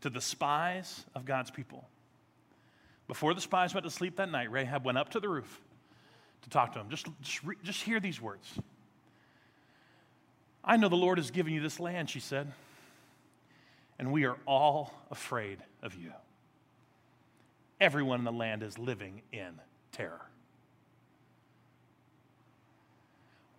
to 0.00 0.10
the 0.10 0.20
spies 0.20 1.04
of 1.14 1.24
God's 1.24 1.50
people. 1.50 1.84
Before 3.12 3.34
the 3.34 3.42
spies 3.42 3.74
went 3.74 3.84
to 3.84 3.90
sleep 3.90 4.16
that 4.16 4.30
night, 4.30 4.50
Rahab 4.50 4.86
went 4.86 4.96
up 4.96 5.10
to 5.10 5.20
the 5.20 5.28
roof 5.28 5.60
to 6.44 6.48
talk 6.48 6.72
to 6.72 6.80
him. 6.80 6.88
Just, 6.88 7.08
just, 7.20 7.42
just 7.62 7.82
hear 7.82 8.00
these 8.00 8.22
words. 8.22 8.58
I 10.64 10.78
know 10.78 10.88
the 10.88 10.96
Lord 10.96 11.18
has 11.18 11.30
given 11.30 11.52
you 11.52 11.60
this 11.60 11.78
land, 11.78 12.08
she 12.08 12.20
said, 12.20 12.50
and 13.98 14.12
we 14.12 14.24
are 14.24 14.38
all 14.46 14.94
afraid 15.10 15.58
of 15.82 15.94
you. 15.94 16.10
Everyone 17.82 18.20
in 18.20 18.24
the 18.24 18.32
land 18.32 18.62
is 18.62 18.78
living 18.78 19.20
in 19.30 19.60
terror. 19.92 20.22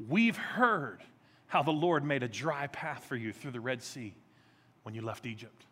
We've 0.10 0.36
heard 0.36 1.04
how 1.46 1.62
the 1.62 1.70
Lord 1.70 2.04
made 2.04 2.24
a 2.24 2.28
dry 2.28 2.66
path 2.66 3.04
for 3.04 3.16
you 3.16 3.32
through 3.32 3.52
the 3.52 3.62
Red 3.62 3.84
Sea 3.84 4.16
when 4.82 4.96
you 4.96 5.04
left 5.04 5.28
Egypt. 5.28 5.64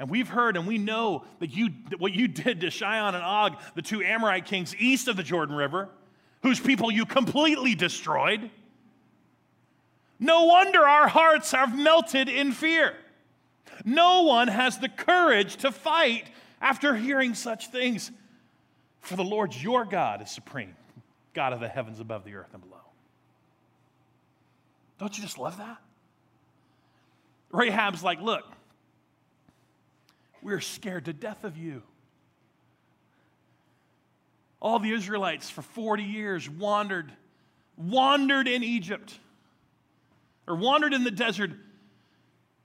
And 0.00 0.08
we've 0.08 0.28
heard 0.28 0.56
and 0.56 0.66
we 0.66 0.78
know 0.78 1.24
that 1.40 1.54
you, 1.54 1.68
what 1.98 2.14
you 2.14 2.26
did 2.26 2.62
to 2.62 2.70
Sihon 2.70 3.14
and 3.14 3.22
Og, 3.22 3.58
the 3.74 3.82
two 3.82 4.02
Amorite 4.02 4.46
kings 4.46 4.74
east 4.76 5.08
of 5.08 5.16
the 5.18 5.22
Jordan 5.22 5.54
River, 5.54 5.90
whose 6.42 6.58
people 6.58 6.90
you 6.90 7.04
completely 7.04 7.74
destroyed. 7.74 8.50
No 10.18 10.46
wonder 10.46 10.80
our 10.80 11.06
hearts 11.06 11.52
have 11.52 11.76
melted 11.78 12.30
in 12.30 12.52
fear. 12.52 12.94
No 13.84 14.22
one 14.22 14.48
has 14.48 14.78
the 14.78 14.88
courage 14.88 15.56
to 15.56 15.70
fight 15.70 16.30
after 16.62 16.96
hearing 16.96 17.34
such 17.34 17.66
things. 17.66 18.10
For 19.00 19.16
the 19.16 19.24
Lord 19.24 19.54
your 19.54 19.84
God 19.84 20.22
is 20.22 20.30
supreme, 20.30 20.76
God 21.34 21.52
of 21.52 21.60
the 21.60 21.68
heavens 21.68 22.00
above 22.00 22.24
the 22.24 22.36
earth 22.36 22.54
and 22.54 22.62
below. 22.62 22.80
Don't 24.98 25.14
you 25.14 25.22
just 25.22 25.36
love 25.36 25.58
that? 25.58 25.76
Rahab's 27.52 28.02
like, 28.02 28.22
look, 28.22 28.44
we're 30.42 30.60
scared 30.60 31.06
to 31.06 31.12
death 31.12 31.44
of 31.44 31.56
you. 31.56 31.82
All 34.60 34.78
the 34.78 34.92
Israelites 34.92 35.48
for 35.48 35.62
40 35.62 36.02
years 36.02 36.48
wandered, 36.48 37.10
wandered 37.76 38.46
in 38.46 38.62
Egypt, 38.62 39.18
or 40.46 40.54
wandered 40.54 40.92
in 40.92 41.04
the 41.04 41.10
desert 41.10 41.52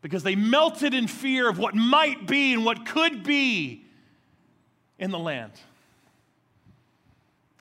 because 0.01 0.23
they 0.23 0.35
melted 0.35 0.93
in 0.93 1.07
fear 1.07 1.49
of 1.49 1.57
what 1.57 1.73
might 1.73 2.27
be 2.27 2.53
and 2.53 2.65
what 2.65 2.85
could 2.85 3.23
be 3.23 3.85
in 4.99 5.11
the 5.11 5.19
land. 5.19 5.53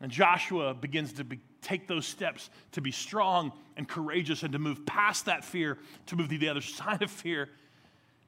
And 0.01 0.11
Joshua 0.11 0.75
begins 0.75 1.15
to 1.15 1.25
be, 1.25 1.41
take 1.63 1.87
those 1.87 2.07
steps 2.07 2.51
to 2.73 2.81
be 2.81 2.91
strong 2.91 3.53
and 3.77 3.89
courageous 3.89 4.43
and 4.43 4.53
to 4.53 4.59
move 4.59 4.85
past 4.85 5.27
that 5.27 5.45
fear, 5.45 5.79
to 6.07 6.17
move 6.17 6.29
to 6.29 6.39
the 6.39 6.49
other 6.49 6.61
side 6.61 7.03
of 7.03 7.11
fear. 7.11 7.49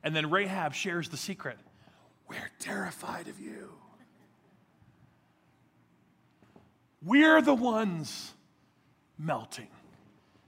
And 0.02 0.14
then 0.14 0.30
Rahab 0.30 0.72
shares 0.72 1.08
the 1.08 1.16
secret 1.16 1.58
We're 2.28 2.50
terrified 2.58 3.28
of 3.28 3.40
you. 3.40 3.72
We're 7.02 7.40
the 7.40 7.54
ones 7.54 8.32
melting 9.18 9.68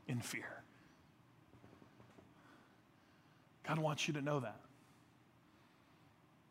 in 0.08 0.20
fear. 0.20 0.62
God 3.66 3.78
wants 3.78 4.08
you 4.08 4.14
to 4.14 4.22
know 4.22 4.40
that. 4.40 4.60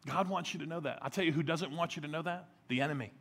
God 0.05 0.29
wants 0.29 0.53
you 0.53 0.59
to 0.61 0.65
know 0.65 0.79
that. 0.79 0.99
I'll 1.01 1.09
tell 1.09 1.25
you 1.25 1.31
who 1.31 1.43
doesn't 1.43 1.71
want 1.71 1.95
you 1.95 2.03
to 2.03 2.07
know 2.07 2.21
that? 2.21 2.47
The 2.69 2.81
enemy. 2.81 3.11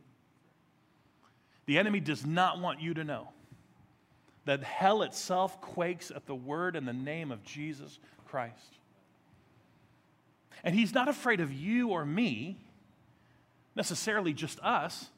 The 1.65 1.79
enemy 1.79 1.99
does 1.99 2.25
not 2.25 2.61
want 2.61 2.81
you 2.81 2.95
to 2.95 3.03
know 3.03 3.29
that 4.45 4.63
hell 4.63 5.03
itself 5.03 5.61
quakes 5.61 6.13
at 6.15 6.27
the 6.27 6.35
word 6.35 6.77
and 6.77 6.87
the 6.87 6.93
name 6.93 7.33
of 7.33 7.43
Jesus 7.43 7.99
Christ. 8.27 8.79
And 10.65 10.75
he's 10.75 10.95
not 10.95 11.09
afraid 11.09 11.41
of 11.41 11.53
you 11.53 11.91
or 11.91 12.05
me, 12.05 12.59
necessarily 13.75 14.33
just 14.33 14.59
us. 14.61 15.09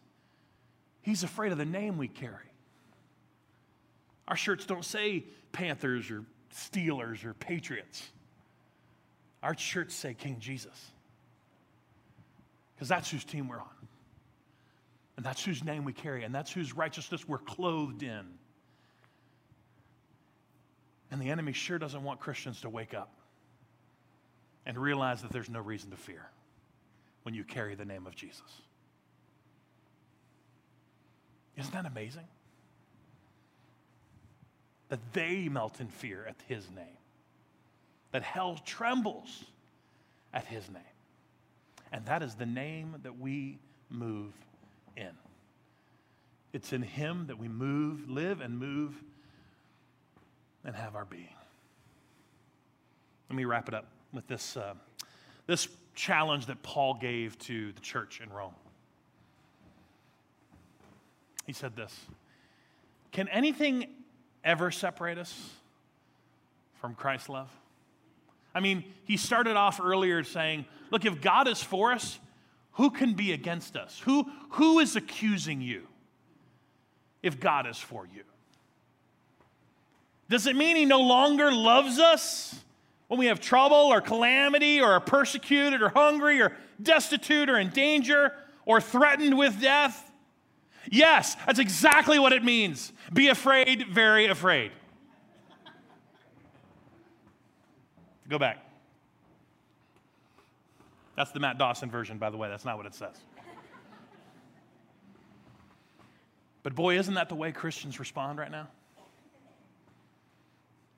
He's 1.02 1.22
afraid 1.22 1.52
of 1.52 1.58
the 1.58 1.64
name 1.64 1.96
we 1.96 2.08
carry. 2.08 2.34
Our 4.26 4.36
shirts 4.36 4.66
don't 4.66 4.84
say 4.84 5.24
Panthers 5.52 6.10
or 6.10 6.24
Steelers 6.54 7.24
or 7.24 7.34
Patriots. 7.34 8.06
Our 9.42 9.56
shirts 9.56 9.94
say 9.94 10.14
King 10.14 10.36
Jesus. 10.40 10.90
Because 12.74 12.88
that's 12.88 13.10
whose 13.10 13.24
team 13.24 13.48
we're 13.48 13.60
on. 13.60 13.66
And 15.16 15.24
that's 15.24 15.44
whose 15.44 15.64
name 15.64 15.84
we 15.84 15.92
carry. 15.92 16.24
And 16.24 16.34
that's 16.34 16.52
whose 16.52 16.76
righteousness 16.76 17.26
we're 17.26 17.38
clothed 17.38 18.02
in. 18.02 18.24
And 21.10 21.20
the 21.20 21.30
enemy 21.30 21.52
sure 21.52 21.78
doesn't 21.78 22.04
want 22.04 22.20
Christians 22.20 22.60
to 22.60 22.68
wake 22.68 22.92
up 22.92 23.17
and 24.68 24.76
realize 24.76 25.22
that 25.22 25.32
there's 25.32 25.48
no 25.48 25.60
reason 25.60 25.90
to 25.90 25.96
fear 25.96 26.28
when 27.22 27.34
you 27.34 27.42
carry 27.42 27.74
the 27.74 27.86
name 27.86 28.06
of 28.06 28.14
Jesus. 28.14 28.60
Isn't 31.56 31.72
that 31.72 31.86
amazing? 31.86 32.28
That 34.90 35.00
they 35.14 35.48
melt 35.48 35.80
in 35.80 35.88
fear 35.88 36.24
at 36.28 36.36
his 36.46 36.70
name, 36.70 36.98
that 38.12 38.22
hell 38.22 38.60
trembles 38.64 39.44
at 40.34 40.44
his 40.44 40.70
name. 40.70 40.82
And 41.90 42.04
that 42.04 42.22
is 42.22 42.34
the 42.34 42.46
name 42.46 42.96
that 43.02 43.18
we 43.18 43.58
move 43.88 44.34
in. 44.98 45.10
It's 46.52 46.74
in 46.74 46.82
him 46.82 47.24
that 47.28 47.38
we 47.38 47.48
move, 47.48 48.08
live, 48.08 48.42
and 48.42 48.58
move 48.58 48.94
and 50.62 50.76
have 50.76 50.94
our 50.94 51.06
being. 51.06 51.28
Let 53.30 53.36
me 53.36 53.46
wrap 53.46 53.68
it 53.68 53.74
up 53.74 53.86
with 54.12 54.26
this, 54.26 54.56
uh, 54.56 54.74
this 55.46 55.68
challenge 55.94 56.46
that 56.46 56.62
Paul 56.62 56.94
gave 56.94 57.38
to 57.40 57.72
the 57.72 57.80
church 57.80 58.20
in 58.22 58.30
Rome. 58.30 58.54
He 61.46 61.52
said 61.52 61.76
this 61.76 61.94
Can 63.12 63.28
anything 63.28 63.86
ever 64.44 64.70
separate 64.70 65.18
us 65.18 65.50
from 66.80 66.94
Christ's 66.94 67.28
love? 67.28 67.50
I 68.54 68.60
mean, 68.60 68.84
he 69.04 69.16
started 69.16 69.56
off 69.56 69.80
earlier 69.82 70.24
saying, 70.24 70.64
Look, 70.90 71.04
if 71.04 71.20
God 71.20 71.48
is 71.48 71.62
for 71.62 71.92
us, 71.92 72.18
who 72.72 72.90
can 72.90 73.14
be 73.14 73.32
against 73.32 73.76
us? 73.76 74.00
Who, 74.04 74.30
who 74.50 74.78
is 74.78 74.94
accusing 74.94 75.60
you 75.60 75.82
if 77.22 77.40
God 77.40 77.66
is 77.66 77.76
for 77.76 78.06
you? 78.06 78.22
Does 80.30 80.46
it 80.46 80.54
mean 80.54 80.76
he 80.76 80.84
no 80.84 81.00
longer 81.00 81.50
loves 81.50 81.98
us 81.98 82.54
when 83.08 83.18
we 83.18 83.26
have 83.26 83.40
trouble 83.40 83.76
or 83.76 84.00
calamity 84.00 84.80
or 84.80 84.92
are 84.92 85.00
persecuted 85.00 85.82
or 85.82 85.88
hungry 85.88 86.40
or 86.40 86.56
destitute 86.80 87.50
or 87.50 87.58
in 87.58 87.70
danger 87.70 88.34
or 88.64 88.80
threatened 88.80 89.36
with 89.36 89.60
death? 89.60 90.10
Yes, 90.90 91.36
that's 91.46 91.58
exactly 91.58 92.18
what 92.18 92.32
it 92.32 92.44
means. 92.44 92.92
Be 93.12 93.28
afraid, 93.28 93.88
very 93.88 94.26
afraid. 94.26 94.70
Go 98.28 98.38
back. 98.38 98.58
That's 101.16 101.30
the 101.32 101.40
Matt 101.40 101.58
Dawson 101.58 101.90
version, 101.90 102.18
by 102.18 102.30
the 102.30 102.36
way. 102.36 102.48
That's 102.48 102.64
not 102.64 102.76
what 102.76 102.86
it 102.86 102.94
says. 102.94 103.16
But 106.62 106.74
boy, 106.74 106.98
isn't 106.98 107.14
that 107.14 107.28
the 107.28 107.34
way 107.34 107.50
Christians 107.52 107.98
respond 107.98 108.38
right 108.38 108.50
now? 108.50 108.68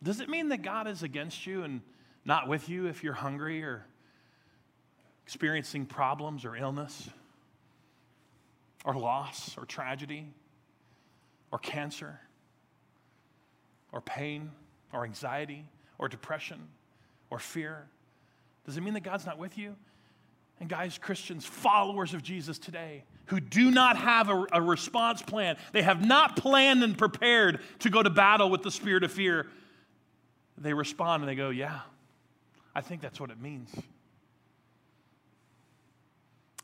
Does 0.03 0.21
it 0.21 0.29
mean 0.29 0.49
that 0.49 0.63
God 0.63 0.89
is 0.89 1.03
against 1.03 1.47
you 1.47 1.63
and 1.63 1.81
not 2.25 2.49
with 2.49 2.69
you 2.69 2.87
if 2.87 3.03
you're 3.03 3.13
hungry 3.13 3.63
or 3.63 3.87
experiencing 5.25 5.87
problems 5.87 6.45
or 6.45 6.57
illness 6.57 7.09
or 8.85 8.95
loss 8.95 9.57
or 9.57 9.65
tragedy 9.65 10.27
or 11.51 11.59
cancer 11.59 12.21
or 13.93 14.01
pain 14.01 14.51
or 14.93 15.05
anxiety 15.05 15.65
or 15.99 16.09
depression 16.09 16.69
or 17.31 17.39
fear? 17.39 17.89
Does 18.67 18.77
it 18.77 18.83
mean 18.83 18.95
that 18.95 19.03
God's 19.03 19.27
not 19.27 19.39
with 19.39 19.57
you? 19.57 19.77
And 20.61 20.69
guys, 20.69 20.99
Christians, 20.99 21.47
followers 21.47 22.13
of 22.13 22.23
Jesus 22.23 22.59
today, 22.59 23.05
who 23.27 23.41
do 23.41 23.71
not 23.71 23.97
have 23.97 24.29
a, 24.29 24.47
a, 24.53 24.61
response 24.61 25.23
plan, 25.23 25.57
they 25.73 25.83
have 25.83 26.05
not 26.05 26.37
planned 26.37 26.85
and 26.85 26.99
prepared 26.99 27.61
to 27.79 27.89
go 27.89 28.03
to 28.03 28.11
battle 28.11 28.51
with 28.51 28.63
the 28.63 28.71
spirit 28.71 29.03
of 29.03 29.11
fear, 29.11 29.47
they 30.59 30.75
respond 30.75 31.23
and 31.23 31.31
they 31.31 31.35
go, 31.35 31.49
Yeah, 31.49 31.81
I 32.75 32.81
think 32.81 33.01
that's 33.01 33.21
what 33.21 33.31
it 33.31 33.41
means. 33.41 33.71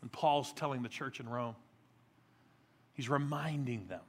And 0.03 0.13
Paul's 0.13 0.53
telling 0.53 0.83
the 0.83 0.89
church 0.89 1.21
in 1.21 1.29
Rome, 1.29 1.57
he's 2.95 3.09
reminding 3.09 3.87
them, 3.89 4.03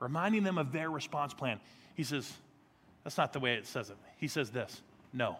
reminding 0.00 0.44
them 0.44 0.58
of 0.58 0.72
their 0.72 0.90
response 0.90 1.34
plan. 1.34 1.60
He 1.94 2.04
says, 2.04 2.32
That's 3.04 3.18
not 3.18 3.32
the 3.32 3.40
way 3.40 3.54
it 3.54 3.66
says 3.66 3.90
it. 3.90 3.96
He 4.16 4.28
says 4.28 4.50
this 4.50 4.80
no. 5.12 5.36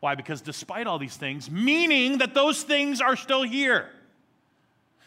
Why? 0.00 0.14
Because 0.14 0.40
despite 0.40 0.86
all 0.86 0.98
these 0.98 1.16
things, 1.16 1.50
meaning 1.50 2.18
that 2.18 2.34
those 2.34 2.62
things 2.62 3.00
are 3.00 3.16
still 3.16 3.42
here 3.42 3.88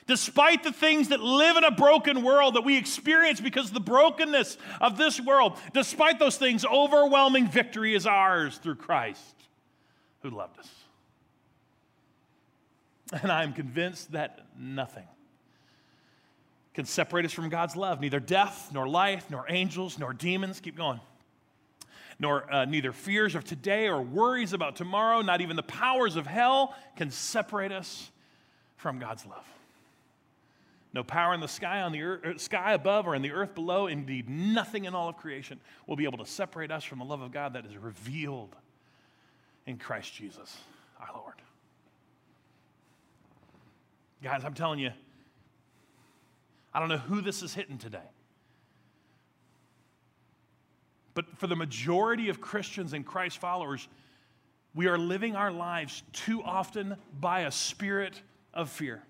despite 0.07 0.63
the 0.63 0.71
things 0.71 1.09
that 1.09 1.19
live 1.19 1.57
in 1.57 1.63
a 1.63 1.71
broken 1.71 2.23
world 2.23 2.55
that 2.55 2.63
we 2.63 2.77
experience 2.77 3.39
because 3.39 3.67
of 3.67 3.73
the 3.73 3.79
brokenness 3.79 4.57
of 4.81 4.97
this 4.97 5.19
world, 5.19 5.57
despite 5.73 6.17
those 6.17 6.37
things, 6.37 6.65
overwhelming 6.65 7.47
victory 7.47 7.93
is 7.93 8.07
ours 8.07 8.57
through 8.57 8.75
Christ 8.75 9.35
who 10.21 10.29
loved 10.29 10.57
us. 10.59 10.69
And 13.21 13.31
I 13.31 13.43
am 13.43 13.53
convinced 13.53 14.13
that 14.13 14.39
nothing 14.57 15.07
can 16.73 16.85
separate 16.85 17.25
us 17.25 17.31
from 17.33 17.49
God's 17.49 17.75
love. 17.75 18.01
Neither 18.01 18.19
death, 18.19 18.69
nor 18.73 18.87
life, 18.87 19.25
nor 19.29 19.45
angels, 19.49 19.97
nor 19.97 20.13
demons. 20.13 20.59
Keep 20.59 20.77
going. 20.77 20.99
Nor 22.19 22.53
uh, 22.53 22.65
neither 22.65 22.91
fears 22.91 23.35
of 23.35 23.43
today 23.43 23.87
or 23.87 24.01
worries 24.01 24.53
about 24.53 24.75
tomorrow, 24.75 25.21
not 25.21 25.41
even 25.41 25.55
the 25.55 25.63
powers 25.63 26.15
of 26.15 26.27
hell 26.27 26.75
can 26.95 27.11
separate 27.11 27.71
us 27.71 28.11
from 28.75 28.99
God's 28.99 29.25
love. 29.25 29.45
No 30.97 31.03
power 31.03 31.35
in 31.35 31.41
the 31.41 31.47
sky, 31.47 31.81
on 31.81 31.91
the 31.91 32.01
earth, 32.01 32.25
er, 32.25 32.39
sky 32.39 32.73
above 32.73 33.05
or 33.05 33.13
in 33.13 33.21
the 33.21 33.31
earth 33.31 33.53
below, 33.53 33.85
indeed 33.85 34.27
nothing 34.27 34.85
in 34.85 34.95
all 34.95 35.09
of 35.09 35.17
creation 35.17 35.59
will 35.85 35.95
be 35.95 36.05
able 36.05 36.17
to 36.17 36.25
separate 36.25 36.71
us 36.71 36.83
from 36.83 36.97
the 36.97 37.05
love 37.05 37.21
of 37.21 37.31
God 37.31 37.53
that 37.53 37.67
is 37.67 37.77
revealed 37.77 38.55
in 39.67 39.77
Christ 39.77 40.11
Jesus, 40.15 40.57
our 40.99 41.09
Lord. 41.13 41.35
Guys, 44.23 44.43
I'm 44.43 44.55
telling 44.55 44.79
you, 44.79 44.89
I 46.73 46.79
don't 46.79 46.89
know 46.89 46.97
who 46.97 47.21
this 47.21 47.43
is 47.43 47.53
hitting 47.53 47.77
today. 47.77 48.09
But 51.13 51.37
for 51.37 51.45
the 51.45 51.55
majority 51.55 52.29
of 52.29 52.41
Christians 52.41 52.93
and 52.93 53.05
Christ 53.05 53.37
followers, 53.37 53.87
we 54.73 54.87
are 54.87 54.97
living 54.97 55.35
our 55.35 55.51
lives 55.51 56.01
too 56.11 56.41
often 56.41 56.95
by 57.19 57.41
a 57.41 57.51
spirit 57.51 58.19
of 58.51 58.71
fear. 58.71 59.03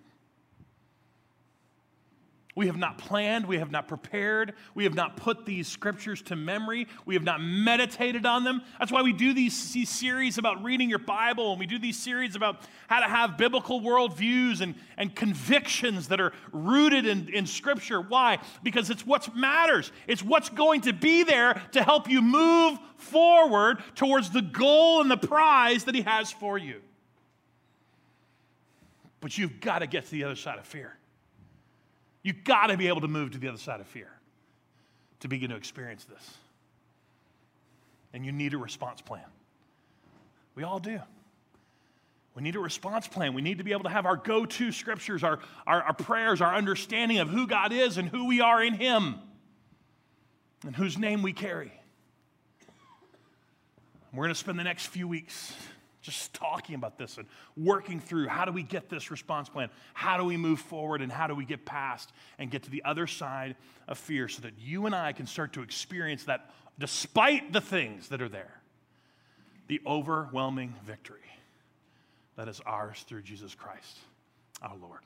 We 2.58 2.66
have 2.66 2.76
not 2.76 2.98
planned. 2.98 3.46
We 3.46 3.60
have 3.60 3.70
not 3.70 3.88
prepared. 3.88 4.56
We 4.74 4.86
have 4.86 4.96
not 4.96 5.16
put 5.16 5.46
these 5.46 5.68
scriptures 5.68 6.24
to 6.24 6.36
memory. 6.36 6.88
We 7.06 7.14
have 7.14 7.22
not 7.22 7.40
meditated 7.40 8.26
on 8.26 8.44
them. 8.44 8.64
That's 8.80 8.92
why 8.92 9.04
we 9.04 9.14
do 9.14 9.32
these, 9.32 9.74
these 9.74 9.92
series 9.92 10.40
about 10.40 10.64
reading 10.64 10.90
your 10.90 10.98
Bible, 10.98 11.52
and 11.52 11.60
we 11.60 11.68
do 11.68 11.78
these 11.78 12.00
series 12.00 12.36
about 12.36 12.62
how 12.88 13.00
to 13.02 13.06
have 13.06 13.38
biblical 13.38 13.80
worldviews 13.80 14.62
and, 14.62 14.74
and 14.98 15.16
convictions 15.16 16.08
that 16.08 16.20
are 16.20 16.34
rooted 16.52 17.06
in, 17.06 17.30
in 17.30 17.46
Scripture. 17.46 18.02
Why? 18.02 18.40
Because 18.64 18.90
it's 18.90 19.06
what 19.06 19.36
matters, 19.36 19.92
it's 20.08 20.24
what's 20.24 20.50
going 20.50 20.82
to 20.82 20.94
be 20.94 21.22
there 21.22 21.62
to 21.74 21.84
help 21.84 22.10
you 22.10 22.24
move 22.24 22.80
forward 22.96 23.84
towards 23.94 24.32
the 24.32 24.42
goal 24.42 25.02
and 25.02 25.12
the 25.12 25.18
prize 25.18 25.84
that 25.84 25.94
He 25.94 26.02
has 26.02 26.32
for 26.32 26.58
you. 26.58 26.82
But 29.22 29.38
you've 29.38 29.60
got 29.60 29.80
to 29.80 29.86
get 29.86 30.06
to 30.06 30.12
the 30.12 30.24
other 30.24 30.36
side 30.36 30.58
of 30.58 30.66
fear. 30.66 30.97
You've 32.28 32.44
got 32.44 32.68
to 32.68 32.76
be 32.76 32.90
able 32.90 33.00
to 33.00 33.08
move 33.08 33.32
to 33.32 33.38
the 33.38 33.48
other 33.48 33.58
side 33.58 33.80
of 33.80 33.88
fear 33.88 34.10
to 35.22 35.30
begin 35.30 35.52
to 35.52 35.56
experience 35.56 36.04
this. 36.04 36.34
And 38.12 38.26
you 38.26 38.34
need 38.34 38.54
a 38.54 38.58
response 38.58 39.00
plan. 39.00 39.24
We 40.54 40.64
all 40.64 40.80
do. 40.80 41.00
We 42.36 42.44
need 42.44 42.58
a 42.58 42.60
response 42.60 43.08
plan. 43.08 43.34
We 43.34 43.42
need 43.42 43.60
to 43.60 43.64
be 43.64 43.72
able 43.72 43.84
to 43.84 43.90
have 43.90 44.06
our 44.06 44.18
go 44.18 44.46
to 44.46 44.74
scriptures, 44.74 45.24
our, 45.24 45.40
our, 45.66 45.84
our, 45.84 45.94
prayers, 45.94 46.42
our 46.42 46.54
understanding 46.54 47.20
of 47.20 47.30
who 47.30 47.48
God 47.48 47.72
is 47.72 47.98
and 47.98 48.10
who 48.10 48.28
we 48.28 48.42
are 48.42 48.62
in 48.62 48.74
Him 48.74 49.16
and 50.66 50.76
whose 50.76 50.98
name 50.98 51.22
we 51.22 51.32
carry. 51.32 51.72
We're 54.12 54.26
going 54.26 54.34
to 54.34 54.36
spend 54.36 54.60
the 54.60 54.66
next 54.66 54.88
few 54.88 55.08
weeks 55.08 55.54
just 56.02 56.34
talking 56.36 56.76
about 56.76 56.98
this 56.98 57.18
and 57.18 57.28
working 57.56 58.00
through 58.00 58.28
how 58.28 58.46
do 58.46 58.52
we 58.52 58.64
get 58.64 58.90
this 58.90 59.12
response 59.12 59.50
plan? 59.50 59.70
How 59.94 60.18
do 60.18 60.24
we 60.24 60.38
move 60.38 60.60
forward 60.60 61.02
and 61.02 61.12
how 61.12 61.28
do 61.28 61.36
we 61.36 61.46
get 61.46 61.66
past 61.66 62.12
and 62.40 62.50
get 62.52 62.64
to 62.64 62.70
the 62.70 62.84
other 62.84 63.08
side 63.08 63.56
of 63.88 63.98
fear 63.98 64.28
so 64.28 64.42
that 64.42 64.54
you 64.60 64.86
and 64.86 64.96
I 64.96 65.14
can 65.14 65.28
start 65.28 65.54
to 65.54 65.62
experience 65.62 66.26
that 66.26 66.50
despite 66.80 67.54
the 67.54 67.62
things 67.62 68.10
that 68.10 68.22
are 68.22 68.30
there, 68.30 68.62
the 69.68 69.82
overwhelming 69.86 70.74
victory 70.86 71.20
that 72.36 72.48
is 72.48 72.62
ours 72.66 73.04
through 73.08 73.24
Jesus 73.24 73.56
Christ, 73.56 73.98
our 74.62 74.76
Lord. 74.78 75.02